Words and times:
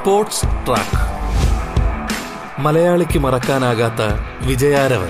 Sports 0.00 0.42
track. 0.42 0.98
മലയാളിക്ക് 2.60 3.18
മറക്കാനാകാത്ത 3.18 4.02
വിജയാരവൻ. 4.46 5.08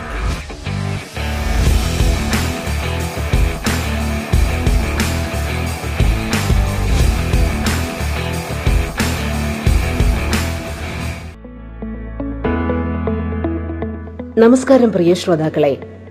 നമസ്കാരം 14.40 14.92
പ്രിയ 14.92 15.14
ശ്രോതാക്കളെ. 15.14 16.02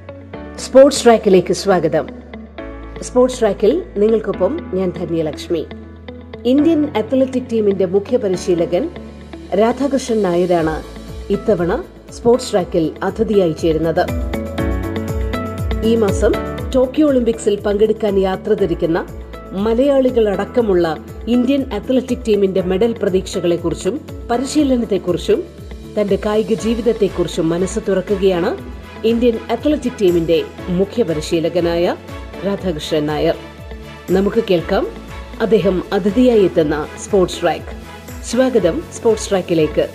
സ്പോർട്സ് 0.55 1.03
ട്രാക്കിലേക്ക് 1.03 1.53
സ്വാഗതം. 1.53 2.07
സ്പോർട്സ് 3.01 3.39
ട്രാക്കിൽ 3.39 3.83
നിങ്ങൾക്കൊപ്പം 3.97 4.71
ഞാൻ 4.73 4.89
ധന്യലക്ഷ്മി. 4.89 5.67
ഇന്ത്യൻ 6.45 6.87
അത്ലറ്റിക് 6.97 7.43
ടീമിന്റെ 7.51 7.85
മുഖ്യ 7.85 8.17
പരിശീലകൻ 8.17 8.89
രാധാകൃഷ്ണൻ 9.59 10.21
നായരാണ് 10.21 10.83
ഇത്തവണ 11.31 11.83
സ്പോർട്സ് 12.13 12.51
ട്രാക്കിൽ 12.51 12.91
അതിഥിയായി 13.03 13.51
ചേരുന്നത്. 13.51 14.05
ഈ 15.85 15.95
മാസം 15.95 16.31
ടോക്കിയോ 16.75 17.07
ഒളിമ്പിക്സിൽ 17.07 17.61
പങ്കെടുക്കാൻ 17.61 18.19
യാത്ര 18.19 18.53
തിരിക്കുന്ന 18.53 19.07
മലയാളികളടക്കമുള്ള 19.51 20.97
ഇന്ത്യൻ 21.27 21.65
അത്ലറ്റിക് 21.73 22.25
ടീമിന്റെ 22.27 22.61
മെഡൽ 22.61 22.95
പ്രതീക്ഷകളെക്കുറിച്ചും 23.01 24.01
പരിശീലനത്തെക്കുറിച്ചും 24.31 25.43
തന്റെ 26.01 26.19
കായിക 26.25 26.53
ജീവിതത്തെക്കുറിച്ചും 26.53 27.49
മനസ്സ് 27.49 27.79
തുറക്കുകയാണ് 27.87 28.57
ഇന്ത്യൻ 29.07 29.39
അത്ലറ്റിക് 29.51 30.01
ടീമിന്റെ 30.01 30.43
മുഖ്യ 30.69 31.03
പരിശീലകനായ 31.03 31.95
രാധാകൃഷ്ണൻ 32.45 33.05
നായർ. 33.05 33.35
നമുക്ക് 34.11 34.43
കേൾക്കാം 34.49 35.08
അദ്ദേഹം 35.41 35.83
അതിഥിയായി 35.93 36.43
എത്തുന്ന 36.43 36.87
സ്പോർട്സ് 37.03 37.41
ട്രാക്ക് 37.41 37.73
സ്വാഗതം 38.23 38.83
സ്പോർട്സ് 38.93 39.29
ട്രാക്കിലേക്ക് 39.29 39.85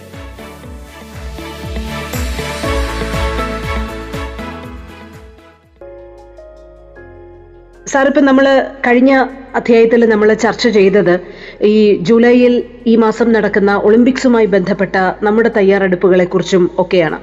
സാർ 7.86 8.06
ഇപ്പം 8.06 8.24
നമ്മൾ 8.24 8.46
കഴിഞ്ഞ 8.86 9.12
അധ്യായത്തിൽ 9.54 10.06
നമ്മൾ 10.06 10.34
ചർച്ച 10.34 10.68
ചെയ്തത് 10.68 11.20
ഈ 11.62 11.98
ജൂലൈയിൽ 12.00 12.54
ഈ 12.86 12.96
മാസം 12.96 13.32
നടക്കുന്ന 13.32 13.76
ഒളിമ്പിക്സുമായി 13.76 14.46
ബന്ധപ്പെട്ട 14.46 14.96
നമ്മുടെ 15.22 15.50
തയ്യാറെടുപ്പുകളെ 15.56 16.24
കുറിച്ചും 16.24 16.70
ഒക്കെയാണ്. 16.78 17.18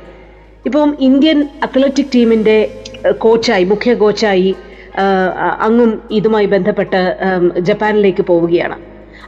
ഇപ്പം 0.65 0.97
ഇന്ത്യൻ 0.99 1.49
അത്ലറ്റിക് 1.63 2.13
ടീമിന്റെ 2.15 2.57
കോച്ചായി 3.17 3.63
മുഖ്യ 3.63 3.93
കോച്ചായി 3.93 4.55
അങ്ങും 5.65 5.91
ഇതുമായി 6.11 6.45
ബന്ധപ്പെട്ട് 6.45 7.01
ജപ്പാനിലേക്ക് 7.59 8.23
പോവുകയാണ്. 8.25 8.77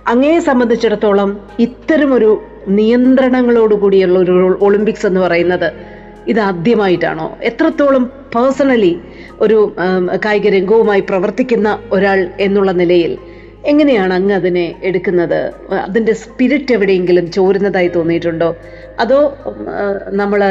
അങ്ങയെ 0.08 0.40
സംബന്ധിച്ചിടത്തോളം 0.40 1.30
ഇത്തരമൊരു 1.60 2.32
നിയന്ത്രണങ്ങളോടുകൂടിയുള്ള 2.80 4.18
ഒരു 4.20 4.34
ഒളിമ്പിക്സ് 4.62 5.06
എന്ന് 5.06 5.20
പറയുന്നത് 5.20 5.70
ഇത് 6.28 6.40
ആദ്യമായിട്ടാണോ? 6.40 7.28
എത്രത്തോളം 7.44 8.04
പേഴ്സണലി 8.36 8.94
ഒരു 9.42 9.58
കായിക 10.26 10.48
രംഗവുമായി 10.48 11.04
പ്രവർത്തിക്കുന്ന 11.10 11.70
ഒരാൾ 11.92 12.20
എന്നുള്ള 12.40 12.72
നിലയിൽ 12.72 13.14
എങ്ങനെയാണ് 13.72 14.14
അങ്ങ് 14.14 14.34
അതിനെ 14.34 14.76
എടുക്കുന്നത്? 14.84 15.40
അതിന്റെ 15.86 16.14
സ്പിരിറ്റ് 16.14 16.74
എവിടെയെങ്കിലും 16.74 17.32
ചോരുന്നതായി 17.32 17.88
തോന്നിയിട്ടുണ്ടോ? 17.88 18.50
അതോ 19.00 19.20
നമ്മൾ 20.22 20.42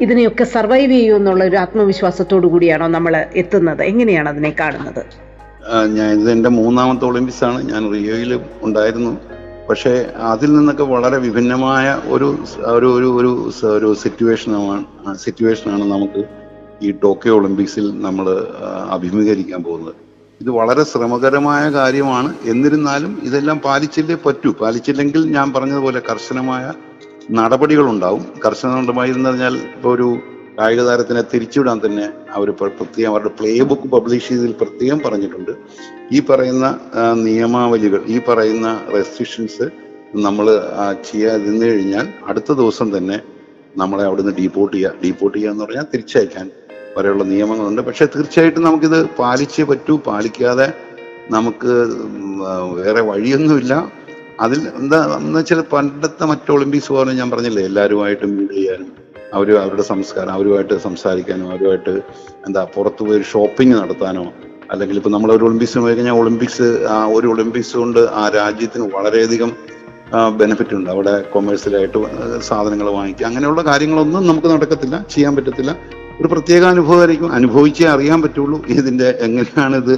ഇതിനെയൊക്കെ 0.00 0.44
സർവൈവ് 0.44 0.92
ചെയ്യൂ 0.92 1.16
എന്നുള്ള 1.16 1.44
ഒരു 1.44 1.56
ആത്മവിശ്വാസത്തോടു 1.56 2.46
കൂടിയാണോ 2.46 2.86
നമ്മൾ 2.88 3.26
എത്തുന്നത്? 3.36 3.82
എങ്ങനെയാണ് 3.82 4.28
അതിനെ 4.28 4.54
കാണുന്നത്? 4.60 5.02
ഞാൻ 5.86 6.20
ഇത് 6.20 6.30
എന്റെ 6.30 6.50
മൂന്നാമത്തെ 6.50 7.04
ഒളിമ്പിക്സ് 7.04 7.44
ആണ് 7.44 7.72
ഞാൻ 7.72 7.92
റിയോയിൽ 7.92 8.40
ഉണ്ടായിരുന്നു. 8.62 9.18
പക്ഷേ 9.70 10.06
അതിൽ 10.16 10.52
നിന്നൊക്കെ 10.52 10.82
വളരെ 10.82 11.18
വിഭിന്നമായ 11.18 12.00
ഒരു 12.06 12.38
ഒരു 12.66 12.86
ഒരു 12.86 13.08
ഒരു 13.20 13.50
ഒരു 13.76 13.94
സിറ്റുവേഷനാണ് 13.94 14.84
സിറ്റുവേഷനാണ് 15.18 15.84
നമുക്ക് 15.92 16.24
ഈ 16.82 16.90
ടോക്കിയോ 17.02 17.34
ഒളിമ്പിക്സിൽ 17.36 18.02
നമ്മൾ 18.02 18.26
അഭിമുഖീകരിക്കാൻ 18.90 19.62
പോകുന്നത്. 19.62 19.94
ഇത് 20.40 20.50
വളരെ 20.50 20.84
ശ്രമകരമായ 20.84 21.70
കാര്യമാണ്. 21.70 22.34
എന്നിരുന്നാലും 22.44 23.20
ഇതെല്ലാം 23.22 23.58
പാലിച്ചില്ലേ 23.64 24.16
പറ്റൂ. 24.26 24.52
പാലിച്ചില്ലെങ്കിൽ 24.52 25.32
ഞാൻ 25.32 25.52
പറഞ്ഞതുപോലെ 25.52 26.02
കർശനമായ 26.10 26.72
നടപടികളുണ്ടാവും. 27.30 28.26
കർശനമായി 28.46 29.10
എന്ന് 29.10 29.28
പറഞ്ഞാൽ 29.28 29.54
ഇപ്പോൾ 29.56 29.94
ഒരു 29.94 30.08
കായിക 30.58 30.82
താരത്തിനെ 30.82 31.22
തിരിച്ചുവിടാൻ 31.34 31.80
തന്നെ 31.86 32.06
അവർ 32.30 32.50
പ്രത്യേകം 32.50 33.10
അവരുടെ 33.10 33.28
പ്ലേ 33.28 33.60
ബുക്ക് 33.60 33.88
പബ്ലിഷ് 33.88 34.28
ചെയ്തതിൽ 34.28 34.52
പ്രത്യേകം 34.52 35.00
പറഞ്ഞിട്ടുണ്ട്. 35.04 35.52
ഈ 36.12 36.20
പറയുന്ന 36.20 36.78
നിയമാവലികൾ 37.14 38.02
ഈ 38.06 38.20
പറയുന്ന 38.28 38.80
റെസ്ട്രിക്ഷൻസ് 38.94 39.68
നമ്മൾ 40.14 40.46
ചെയ്യാതിരുന്നു 41.10 41.66
കഴിഞ്ഞാൽ 41.66 42.08
അടുത്ത 42.26 42.52
ദിവസം 42.52 42.96
തന്നെ 42.96 43.20
നമ്മളെ 43.76 44.04
അവിടുന്ന് 44.04 44.32
ഡീപ്പോർട്ട് 44.38 44.76
ചെയ്യുക 44.76 44.92
ഡീപ്പോർട്ട് 45.04 45.38
ചെയ്യുക 45.38 45.52
എന്ന് 45.52 45.64
പറഞ്ഞാൽ 45.64 45.86
തിരിച്ചയക്കാൻ 45.94 46.50
വരെയുള്ള 46.96 47.24
നിയമങ്ങളുണ്ട്. 47.24 47.82
പക്ഷെ 47.82 48.04
തീർച്ചയായിട്ടും 48.16 48.62
നമുക്കിത് 48.62 49.06
പാലിച്ചേ 49.18 49.64
പറ്റൂ. 49.64 49.96
പാലിക്കാതെ 49.96 50.72
നമുക്ക് 51.30 51.72
വേറെ 52.72 53.00
വഴിയൊന്നുമില്ല. 53.00 53.92
അതിൽ 54.40 54.60
എന്താ 54.80 54.98
എന്ന് 55.16 55.38
വെച്ചാൽ 55.38 55.60
പണ്ടത്തെ 55.72 56.24
മറ്റ് 56.24 56.50
ഒളിമ്പിക്സ് 56.52 56.92
പോലെ 56.92 57.12
ഞാൻ 57.12 57.30
പറഞ്ഞില്ലേ 57.30 57.62
എല്ലാവരുമായിട്ട് 57.62 58.26
മീറ്റ് 58.26 58.54
ചെയ്യാനും 58.54 58.90
അവർ 59.34 59.48
അവരുടെ 59.56 59.82
സംസ്കാരം 59.82 60.32
അവരുമായിട്ട് 60.32 60.76
സംസാരിക്കാനോ 60.78 61.50
അവരുമായിട്ട് 61.50 61.94
എന്താ 62.46 62.62
പുറത്ത് 62.74 63.02
പോയി 63.08 63.22
ഷോപ്പിംഗ് 63.32 63.74
നടത്താനോ 63.74 64.24
അല്ലെങ്കിൽ 64.70 64.96
ഇപ്പൊ 64.96 65.10
നമ്മൾ 65.10 65.32
ഒരു 65.32 65.44
ഒളിമ്പിക്സ് 65.44 65.78
പോയി 65.78 65.94
കഴിഞ്ഞാൽ 65.94 66.16
ഒളിമ്പിക്സ് 66.22 66.66
ആ 66.94 66.96
ഒരു 67.16 67.26
ഒളിമ്പിക്സ് 67.26 67.76
കൊണ്ട് 67.76 68.00
ആ 68.20 68.28
രാജ്യത്തിന് 68.28 68.84
വളരെയധികം 68.96 69.52
ബെനിഫിറ്റ് 70.38 70.74
ഉണ്ട്. 70.74 70.90
അവിടെ 70.90 71.12
കൊമേഴ്സ്യലായിട്ട് 71.32 71.98
സാധനങ്ങൾ 72.48 72.88
വാങ്ങിക്കുക 72.96 73.26
അങ്ങനെയുള്ള 73.26 73.62
കാര്യങ്ങളൊന്നും 73.62 74.22
നമുക്ക് 74.26 74.48
നടക്കത്തില്ല 74.48 74.96
ചെയ്യാൻ 75.14 75.36
പറ്റത്തില്ല. 75.36 75.72
ഒരു 76.20 76.28
പ്രത്യേക 76.32 76.62
അനുഭവമായിരിക്കും. 76.64 77.28
അനുഭവിച്ചേ 77.32 77.86
അറിയാൻ 77.94 78.22
പറ്റുള്ളൂ 78.22 78.58
എങ്ങനെയാണ് 79.26 79.76
ഇത് 79.76 79.94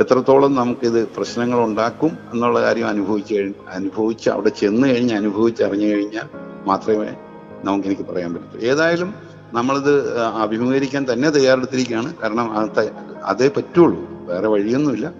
എത്രത്തോളം 0.00 0.54
നമുക്കിത് 0.54 1.08
പ്രശ്നങ്ങൾ 1.08 1.64
ഉണ്ടാക്കും 1.64 2.18
എന്നുള്ള 2.32 2.60
കാര്യം 2.60 2.86
അനുഭവിച്ച് 2.86 3.34
കഴിഞ്ഞ് 3.34 3.54
അനുഭവിച്ച് 3.70 4.30
അവിടെ 4.30 4.48
ചെന്ന് 4.48 4.88
കഴിഞ്ഞ് 4.88 5.14
അനുഭവിച്ച് 5.14 5.62
അറിഞ്ഞു 5.62 5.86
കഴിഞ്ഞാൽ 5.86 6.28
മാത്രമേ 6.66 7.08
നമുക്ക് 7.64 7.88
എനിക്ക് 7.88 8.02
പറയാൻ 8.02 8.34
പറ്റൂ 8.34 8.58
ഏതായാലും 8.58 9.14
നമ്മളിത് 9.52 10.20
അഭിമുഖീകരിക്കാൻ 10.20 11.06
തന്നെ 11.12 11.30
തയ്യാറെടുത്തിരിക്കുകയാണ്. 11.30 12.14
കാരണം 12.22 12.70
അതേ 13.24 13.50
പറ്റുള്ളൂ. 13.56 14.00
വേറെ 14.26 14.48
വഴിയൊന്നുമില്ല. 14.48 15.12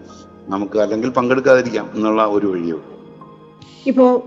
നമുക്ക് 0.48 0.78
അല്ലെങ്കിൽ 0.78 1.10
പങ്കെടുക്കാതിരിക്കാം 1.10 1.91
എന്നുള്ള 1.94 2.26
ഒരു 2.26 2.47
വഴിയേ 2.47 2.72
ഉള്ളൂ. 2.72 2.84
ഇപ്പോ 3.86 4.24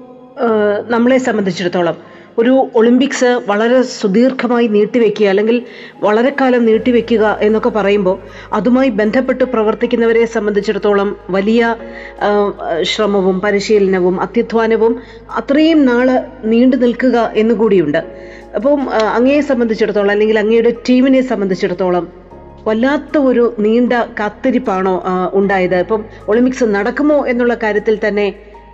നമ്മളെ 0.88 1.18
സംബന്ധിച്ചിടത്തോളം 1.18 1.96
ഒരു 2.40 2.54
ഒളിമ്പിക്സ് 2.76 3.40
വളരെ 3.48 3.82
സുദീർഘമായി 3.82 4.68
നീട്ടിവെക്കുക 4.68 5.26
അല്ലെങ്കിൽ 5.26 5.58
വളരെ 6.02 6.32
കാലം 6.42 6.66
നീട്ടിവെക്കുക 6.66 7.40
എന്നൊക്കെ 7.42 7.70
പറയുമ്പോൾ 7.70 8.16
അതുമായി 8.54 8.90
ബന്ധപ്പെട്ട് 8.90 9.44
പ്രവർത്തിക്കുന്നവരെ 9.44 10.26
സംബന്ധിച്ചിടത്തോളം 10.26 11.16
വലിയ 11.30 11.76
ശ്രമവും 12.82 13.42
പരിശീലനവും 13.42 14.22
അത്യധ്വാനവും 14.22 14.96
അത്രയും 15.36 15.86
നാൾ 15.86 16.10
നീണ്ടു 16.46 16.76
നിൽക്കുക 16.76 17.32
എന്നുകൂടിയുണ്ട് 17.36 18.02
അപ്പം 18.56 18.82
അങ്ങയെ 19.14 19.42
സംബന്ധിച്ചിടത്തോളം 19.42 20.12
അല്ലെങ്കിൽ 20.12 20.40
അങ്ങയുടെ 20.40 20.74
ടീമിനെ 20.90 21.22
സംബന്ധിച്ചിടത്തോളം 21.22 22.08
വല്ലാത്ത 22.68 23.18
ഒരു 23.18 23.46
നീണ്ട 23.60 23.94
കാത്തിരിപ്പാണോ 24.20 25.04
ഉണ്ടായത്? 25.34 25.76
ഇപ്പം 25.76 26.06
ഒളിമ്പിക്സ് 26.28 26.64
നടക്കുമോ 26.64 27.26
എന്നുള്ള 27.28 27.54
കാര്യത്തിൽ 27.64 28.00
തന്നെ 28.08 28.28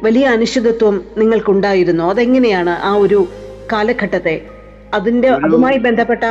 വലിയ 0.03 0.25
അനിശ്ചിതത്വം 0.25 0.95
നിങ്ങൾക്കുണ്ടായിരുന്നോ. 1.17 2.09
അതെങ്ങനെയാണ് 2.09 2.69
ആ 2.69 2.95
ഒരു 2.95 3.27
കാലഘട്ടത്തെ 3.71 4.35
അതിന്റെ 4.93 5.29
അതുമായി 5.45 5.77
ബന്ധപ്പെട്ട 5.77 6.23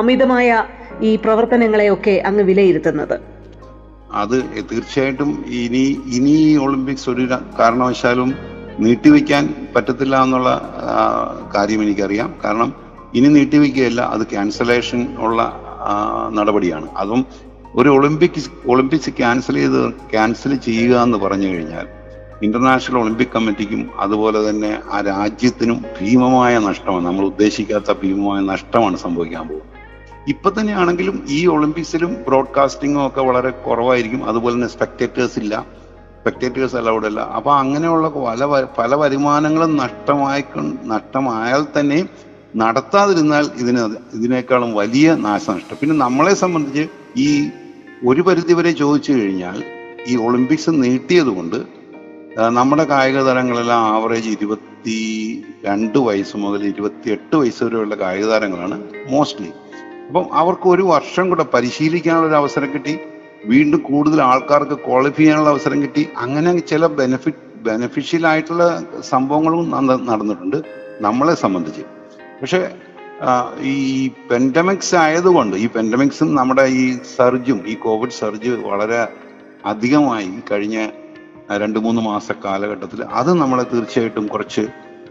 അമിതമായ 0.00 0.48
ഈ 1.08 1.10
പ്രവർത്തനങ്ങളെയൊക്കെ 1.16 2.14
അങ്ങ് 2.28 2.42
വിലയിരുത്തുന്നത്. 2.50 3.16
അത് 4.22 4.36
തീർച്ചയായിട്ടും 4.70 5.30
ഇനി 5.60 5.84
ഇനി 6.16 6.36
ഒളിമ്പിക്സ് 6.64 7.08
ഒരു 7.10 7.24
കാരണവശാലും 7.58 8.30
നീട്ടിവെക്കാൻ 8.84 9.44
പറ്റത്തില്ല 9.74 10.16
എന്നുള്ള 10.24 10.50
കാര്യം 11.54 11.82
എനിക്കറിയാം. 11.86 12.30
കാരണം 12.44 12.70
ഇനി 13.14 13.28
നീട്ടിവെക്കുകയല്ല 13.36 14.00
അത് 14.14 14.24
ക്യാൻസലേഷൻ 14.32 15.00
ഉള്ള 15.26 15.40
നടപടിയാണ്. 16.38 16.88
അതും 17.02 17.22
ഒരു 17.80 17.88
ഒളിമ്പിക്സ് 17.88 18.50
ഒളിമ്പിക്സ് 18.72 19.10
ക്യാൻസൽ 19.20 19.56
ചെയ്ത് 19.62 19.82
ക്യാൻസൽ 20.12 20.52
ചെയ്യുക 20.66 20.94
എന്ന് 21.06 21.18
പറഞ്ഞു 21.24 21.48
കഴിഞ്ഞാൽ 21.48 21.86
ഇന്റർനാഷണൽ 22.42 22.98
ഒളിമ്പിക് 22.98 23.32
കമ്മിറ്റിക്കും 23.34 23.90
അതുപോലെ 23.98 24.50
തന്നെ 24.50 24.80
ആ 24.92 25.00
രാജ്യത്തിനും 25.00 25.84
ഭീമമായ 25.96 26.58
നഷ്ടമാണ്. 26.58 27.06
നമ്മൾ 27.06 27.24
ഉദ്ദേശിക്കാത്ത 27.24 27.92
ഭീമമായ 28.02 28.40
നഷ്ടമാണ് 28.40 28.96
സംഭവിക്കാൻ 28.96 29.48
പോകുന്നത്. 29.48 29.66
ഇപ്പൊ 30.28 30.50
തന്നെയാണെങ്കിലും 30.50 31.24
ഈ 31.28 31.46
ഒളിമ്പിക്സിലും 31.46 32.16
ബ്രോഡ്കാസ്റ്റിംഗും 32.28 33.06
ഒക്കെ 33.06 33.20
വളരെ 33.20 33.50
കുറവായിരിക്കും. 33.50 34.28
അതുപോലെ 34.28 34.54
തന്നെ 34.54 34.68
സ്പെക്ടേറ്റേഴ്സ് 34.68 35.38
ഇല്ല. 35.38 35.66
സ്പെക്ടേറ്റേഴ്സ് 36.20 36.76
അലൗഡ് 36.76 37.06
അല്ല 37.06 37.20
അപ്പൊ 37.20 37.50
അങ്ങനെയുള്ള 37.52 38.08
പല 38.08 38.64
പല 38.78 38.94
വരുമാനങ്ങളും 38.94 39.76
നഷ്ടമായി 39.76 40.44
നഷ്ടമായാൽ 40.84 41.66
തന്നെ 41.78 42.04
നടത്താതിരുന്നാൽ 42.56 43.44
ഇതിന് 43.56 43.82
ഇതിനേക്കാളും 44.14 44.74
വലിയ 44.74 45.14
നാശനഷ്ടം. 45.14 45.76
പിന്നെ 45.80 45.96
നമ്മളെ 45.96 46.34
സംബന്ധിച്ച് 46.34 46.88
ഈ 47.16 47.50
ഒരു 48.08 48.22
പരിധി 48.22 48.52
വരെ 48.52 48.72
ചോദിച്ചു 48.72 49.12
കഴിഞ്ഞാൽ 49.12 49.64
ഈ 50.06 50.16
ഒളിമ്പിക്സ് 50.16 50.70
നീട്ടിയത് 50.70 51.26
കൊണ്ട് 51.26 51.79
നമ്മുടെ 52.38 52.84
കായിക 52.84 53.22
താരങ്ങളെല്ലാം 53.22 53.80
ആവറേജ് 53.94 54.28
ഇരുപത്തി 54.28 54.98
രണ്ട് 55.64 55.98
വയസ്സ് 55.98 56.36
മുതൽ 56.36 56.64
ഇരുപത്തി 56.64 57.10
എട്ട് 57.10 57.36
വയസ്സ് 57.36 57.64
വരെയുള്ള 57.64 57.94
കായിക 57.94 58.24
താരങ്ങളാണ് 58.24 58.82
മോസ്റ്റ്ലി 59.08 59.52
അപ്പം 60.08 60.34
അവർക്ക് 60.34 60.68
ഒരു 60.68 60.82
വർഷം 60.82 61.28
കൂടെ 61.28 61.42
പരിശീലിക്കാനുള്ള 61.54 62.26
ഒരു 62.26 62.34
അവസരം 62.34 62.72
കിട്ടി. 62.72 62.98
വീണ്ടും 63.44 63.80
കൂടുതൽ 63.80 64.22
ആൾക്കാർക്ക് 64.22 64.74
ക്വാളിഫൈ 64.74 65.16
ചെയ്യാനുള്ള 65.16 65.48
അവസരം 65.48 65.82
കിട്ടി. 65.82 66.08
അങ്ങനെ 66.18 66.58
ചില 66.58 66.86
ബെനിഫിറ്റ് 66.86 67.62
ബെനഫിഷ്യൽ 67.62 68.26
ആയിട്ടുള്ള 68.26 68.82
സംഭവങ്ങളും 69.00 69.70
നടന്നിട്ടുണ്ട് 70.10 70.62
നമ്മളെ 71.00 71.34
സംബന്ധിച്ച്. 71.34 71.82
പക്ഷേ 72.42 72.70
ഈ 73.62 74.08
പെൻഡമിക്സ് 74.30 74.94
ആയതുകൊണ്ട് 74.94 75.56
ഈ 75.56 75.66
പെൻഡമിക്സും 75.66 76.34
നമ്മുടെ 76.34 76.62
ഈ 76.62 76.98
സർജും 77.16 77.64
ഈ 77.66 77.74
കോവിഡ് 77.74 78.10
സർജ് 78.10 78.48
വളരെ 78.48 79.08
അധികമായി 79.64 80.30
കഴിഞ്ഞ 80.52 80.90
രണ്ട് 81.58 81.78
മൂന്ന് 81.78 82.02
മാസ 82.02 82.32
കാലഘട്ടത്തിൽ 82.44 83.04
അത് 83.04 83.34
നമ്മളെ 83.34 83.62
തീർച്ചയായിട്ടും 83.62 84.26
കുറച്ച് 84.26 84.60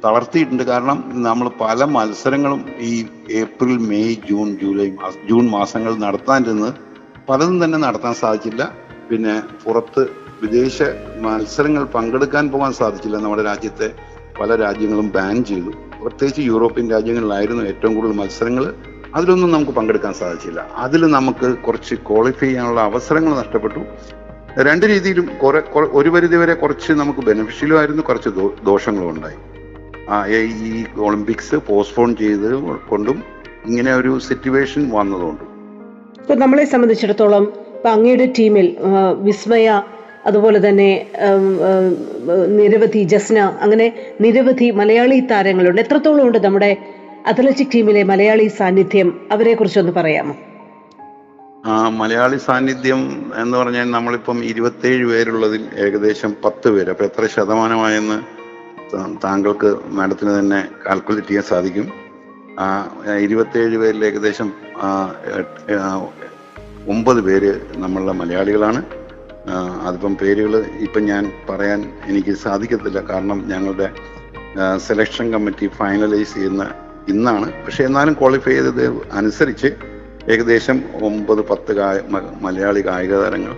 തളർത്തിയിട്ടുണ്ട്. 0.06 0.64
കാരണം 0.64 1.12
നമ്മൾ 1.16 1.52
പല 1.62 1.84
മത്സരങ്ങളും 1.84 2.66
ഈ 2.80 3.06
ഏപ്രിൽ 3.32 3.78
മെയ് 3.78 4.16
ജൂൺ 4.30 4.58
ജൂലൈ 4.62 4.92
മാസം 4.92 5.28
ജൂൺ 5.28 5.50
മാസങ്ങൾ 5.50 5.96
നടത്താനിരുന്നത് 5.96 6.74
പലതും 7.30 7.64
തന്നെ 7.64 7.78
നടത്താൻ 7.78 8.14
സാധിച്ചില്ല. 8.14 8.72
പിന്നെ 9.10 9.44
പുറത്ത് 9.66 10.10
വിദേശ 10.42 10.82
മത്സരങ്ങൾ 11.22 11.84
പങ്കെടുക്കാൻ 11.84 12.50
പോകാൻ 12.50 12.74
സാധിച്ചില്ല. 12.74 13.18
നമ്മുടെ 13.18 13.44
രാജ്യത്തെ 13.44 13.92
പല 14.42 14.56
രാജ്യങ്ങളും 14.56 15.10
ബാൻ 15.10 15.44
ചെയ്തു. 15.44 15.72
പ്രത്യേകിച്ച് 16.04 16.42
യൂറോപ്യൻ 16.42 16.90
രാജ്യങ്ങളിലായിരുന്നു 16.90 17.64
ഏറ്റവും 17.64 17.96
കൂടുതൽ 17.96 18.14
മത്സരങ്ങൾ. 18.14 18.74
അതിലൊന്നും 19.16 19.52
നമുക്ക് 19.52 19.72
പങ്കെടുക്കാൻ 19.72 20.14
സാധിച്ചില്ല. 20.14 20.68
അതിൽ 20.76 21.12
നമുക്ക് 21.12 21.58
കുറച്ച് 21.58 21.96
ക്വാളിഫൈ 21.96 22.48
ചെയ്യാനുള്ള 22.48 22.82
അവസരങ്ങൾ 22.82 23.38
നഷ്ടപ്പെട്ടു. 23.38 23.80
രണ്ട് 24.62 24.86
രീതിയിലും 24.86 25.30
കുറെ 25.44 25.62
ഒരു 25.76 26.10
പരിധി 26.10 26.36
വരെ 26.36 26.54
കുറച്ച് 26.54 26.94
നമുക്ക് 26.94 27.20
ബെനിഫിഷ്യലുമായിരുന്നു 27.20 28.02
കുറച്ച് 28.02 28.30
ദോഷങ്ങളും 28.66 29.10
ഉണ്ടായി. 29.10 29.36
ആ, 30.10 30.28
ഈ- 30.28 30.86
ഒളിമ്പിക്സ് 30.98 31.56
പോസ്റ്റ്പോൺ 31.56 32.16
ചെയ്ത് 32.16 32.54
കൊണ്ടും 32.90 33.24
ഇങ്ങനെ 33.66 33.96
ഒരു 33.96 34.20
സിറ്റുവേഷൻ 34.20 34.90
വന്നതുകൊണ്ടും. 34.92 35.48
ഇപ്പൊ 36.22 36.36
നമ്മളെ 36.36 36.66
സംബന്ധിച്ചിടത്തോളം 36.66 37.44
ഇപ്പൊ 37.44 37.90
അങ്ങയുടെ 37.90 38.34
ടീമിൽ 38.40 38.76
വിസ്മയ 39.20 39.82
അതുപോലെ 40.26 40.70
തന്നെ 40.70 41.08
നിരവധി 42.48 43.04
ജസ്ന 43.04 43.40
അങ്ങനെ 43.40 43.94
നിരവധി 44.22 44.72
മലയാളി 44.72 45.20
താരങ്ങളുണ്ട്. 45.20 45.82
എത്രത്തോളം 45.82 46.28
ഉണ്ട് 46.28 46.38
നമ്മുടെ 46.38 46.78
അത്ലറ്റിക് 47.28 47.68
ടീമിലെ 47.76 48.04
മലയാളി 48.04 48.48
സാന്നിധ്യം? 48.48 49.28
അവരെ 49.32 49.54
കുറിച്ചൊന്ന് 49.54 49.92
പറയാമോ? 49.92 50.36
ആ 51.66 51.90
മലയാളി 51.90 52.38
സാന്നിധ്യം 52.38 53.32
എന്ന് 53.36 53.58
പറഞ്ഞാൽ 53.58 53.92
നമ്മളിപ്പം 53.92 54.44
ഇരുപത്തേഴ് 54.44 55.06
പേരുള്ളതിൽ 55.06 55.70
ഏകദേശം 55.76 56.36
പത്ത് 56.46 56.70
പേര്. 56.72 56.90
അപ്പൊ 56.90 57.06
എത്ര 57.06 57.28
ശതമാനമായെന്ന് 57.28 58.18
താങ്കൾക്ക് 59.24 59.80
മാഡത്തിന് 59.88 60.40
തന്നെ 60.40 60.68
കാൽക്കുലേറ്റ് 60.88 61.28
ചെയ്യാൻ 61.28 61.44
സാധിക്കും. 61.44 61.92
ആ 62.60 62.68
ഇരുപത്തേഴ് 63.18 63.78
പേരിൽ 63.78 64.06
ഏകദേശം 64.06 64.52
ഒമ്പത് 66.88 67.22
പേര് 67.22 67.62
നമ്മളുടെ 67.76 68.12
മലയാളികളാണ്. 68.12 68.86
അതിപ്പം 69.88 70.16
പേരുകൾ 70.16 70.66
ഇപ്പം 70.80 71.04
ഞാൻ 71.06 71.32
പറയാൻ 71.50 71.92
എനിക്ക് 72.06 72.36
സാധിക്കത്തില്ല. 72.36 73.02
കാരണം 73.02 73.48
ഞങ്ങളുടെ 73.48 73.90
സെലക്ഷൻ 74.78 75.32
കമ്മിറ്റി 75.32 75.68
ഫൈനലൈസ് 75.68 76.34
ചെയ്യുന്ന 76.34 76.72
ഇന്നാണ്. 77.08 77.66
പക്ഷെ 77.66 77.84
എന്നാലും 77.84 78.14
ക്വാളിഫൈ 78.14 78.52
ചെയ്തത് 78.52 78.86
അനുസരിച്ച് 79.12 79.99
ഏകദേശം 80.30 80.84
ഒമ്പത് 81.04 81.46
പത്ത് 81.48 82.02
മലയാളി 82.42 82.86
കായിക 82.88 83.16
താരങ്ങൾ 83.16 83.56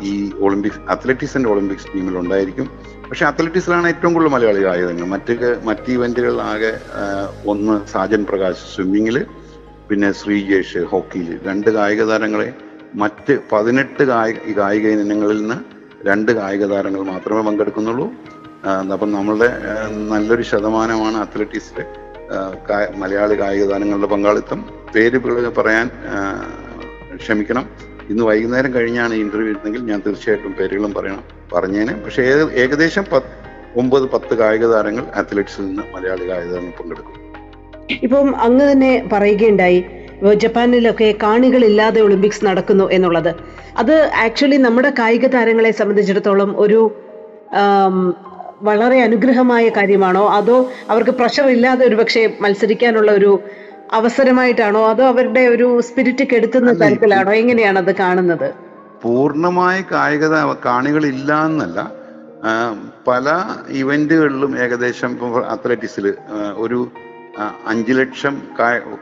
ഈ 0.00 0.30
ഒളിമ്പിക്സ് 0.38 0.78
അത്ലറ്റിക്സ് 0.88 1.36
ആൻഡ് 1.36 1.48
ഒളിമ്പിക്സ് 1.48 1.86
ടീമിൽ 1.94 2.18
ഉണ്ടായിരിക്കും. 2.18 2.70
പക്ഷെ 3.10 3.26
അത്ലറ്റിക്സിലാണ് 3.26 3.88
ഏറ്റവും 3.88 4.12
കൂടുതൽ 4.14 4.28
മലയാളി 4.28 4.64
കായിക 4.64 4.84
താരങ്ങൾ. 4.84 5.06
മറ്റ് 5.06 5.60
മറ്റ് 5.64 5.92
ഇവന്റുകളിലാകെ 5.92 6.80
ഒന്ന് 7.46 7.86
സാജൻ 7.86 8.24
പ്രകാശ് 8.24 8.76
സ്വിമ്മിങ്ങിൽ 8.76 9.26
പിന്നെ 9.88 10.12
ശ്രീജേഷ് 10.12 10.78
ഹോക്കിയിൽ 10.78 11.40
രണ്ട് 11.42 11.70
കായിക 11.70 12.02
താരങ്ങളെ 12.02 12.52
മറ്റ് 12.94 13.38
പതിനെട്ട് 13.52 14.04
കായിക 14.04 14.52
കായിക 14.56 14.88
ഇനങ്ങളിൽ 14.88 15.40
നിന്ന് 15.40 15.54
രണ്ട് 16.08 16.32
കായിക 16.32 16.66
താരങ്ങൾ 16.66 17.02
മാത്രമേ 17.02 17.42
പങ്കെടുക്കുന്നുള്ളൂ. 17.42 18.12
അപ്പം 18.92 19.12
നമ്മളുടെ 19.12 19.58
നല്ലൊരു 20.08 20.42
ശതമാനമാണ് 20.42 21.16
കാ- 21.16 22.11
മലയാളി 22.96 23.40
കായിക 23.40 23.64
താരങ്ങളുടെ 23.64 24.06
പങ്കാളിത്തം. 24.06 24.64
പേരുകൾ 24.94 25.48
പറയാൻ 25.48 25.90
ക്ഷമിക്കണം. 27.16 27.68
ഇന്ന് 28.10 28.24
വൈകുന്നേരം 28.24 28.74
കഴിഞ്ഞാണ് 28.74 29.14
ഇന്റർവ്യൂ 29.14 29.50
ഇരുന്നെങ്കിൽ 29.50 29.80
ഞാൻ 29.80 30.02
തീർച്ചയായിട്ടും 30.06 30.52
പേരുകളും 30.52 30.94
പറയണം 30.94 31.24
പറഞ്ഞേനെ. 31.52 31.94
പക്ഷേ 31.94 32.22
ഏക- 32.22 32.50
ഏകദേശം 32.50 33.04
പത്ത് 33.12 33.42
ഒമ്പത് 33.78 34.02
പത്ത് 34.02 34.34
കായിക 34.34 34.66
താരങ്ങൾ 34.66 35.04
അത്ലറ്റിക്സിൽ 35.14 35.66
നിന്ന് 35.66 35.82
മലയാളി 35.94 36.28
കായിക 36.28 36.50
താരങ്ങൾ 36.50 36.82
പങ്കെടുക്കും. 36.82 37.22
ഇപ്പം 38.02 38.40
അങ്ങ് 38.40 38.72
തന്നെ 38.72 39.08
പറയുകയുണ്ടായി 39.12 39.84
ജപ്പാനിലൊക്കെ 40.34 41.14
കാണികളില്ലാതെ 41.22 42.00
ഒളിമ്പിക്സ് 42.00 42.44
നടക്കുന്നു 42.44 42.90
എന്നുള്ളത്. 42.90 43.34
അത് 43.78 44.10
ആക്ച്വലി 44.24 44.56
നമ്മുടെ 44.56 44.92
കായിക 44.98 45.26
താരങ്ങളെ 45.26 45.70
സംബന്ധിച്ചിടത്തോളം 45.70 46.60
ഒരു 46.60 46.96
വളരെ 48.62 48.98
അനുഗ്രഹമായ 49.02 49.68
കാര്യമാണോ? 49.68 50.24
അതോ 50.30 50.56
അവർക്ക് 50.90 51.10
പ്രഷർ 51.10 51.46
ഇല്ലാതെ 51.48 51.86
ഒരു 51.86 51.96
പക്ഷേ 51.96 52.22
മത്സരിക്കാനുള്ള 52.40 53.10
ഒരു 53.12 53.30
അവസരമായിട്ടാണോ? 53.92 54.82
അതോ 54.88 55.04
അവരുടെ 55.04 55.40
ഒരു 55.40 55.80
സ്പിരിറ്റ് 55.80 56.24
കെടുത്തുന്ന 56.28 56.72
തരത്തിലാണോ? 56.80 57.32
എങ്ങനെയാണ് 57.32 57.78
അത് 57.78 57.92
കാണുന്നത്? 57.96 58.48
പൂർണമായ 59.02 59.76
കായിക 59.92 60.26
കാണികളില്ല 60.64 61.44
എന്നല്ല 61.46 61.78
പല 63.08 63.26
ഇവന്റുകളിലും 63.68 64.52
ഏകദേശം 64.64 65.12
അത്ലറ്റിക്സിൽ 65.46 66.06
ഒരു 66.56 66.78
അഞ്ച് 67.66 67.92
ലക്ഷം 67.92 68.34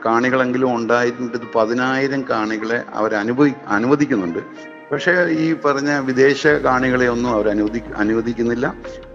കാണികളെങ്കിലും 0.07 0.71
ഉണ്ടായിട്ടുണ്ട്. 0.77 1.39
പതിനായിരം 1.55 2.25
കാണികളെ 2.31 2.79
അവർ 2.95 3.15
അനുഭവി 3.15 3.53
അനുവദിക്കുന്നുണ്ട്. 3.69 4.39
പക്ഷേ 4.93 5.13
ഈ 5.45 5.47
പറഞ്ഞ 5.65 5.91
വിദേശ 6.09 6.47
കാണികളെ 6.47 7.07
ഒന്നും 7.09 7.31
അവർ 7.31 7.49
അനുവദി 7.49 7.83
അനുവദിക്കുന്നില്ല. 7.97 8.67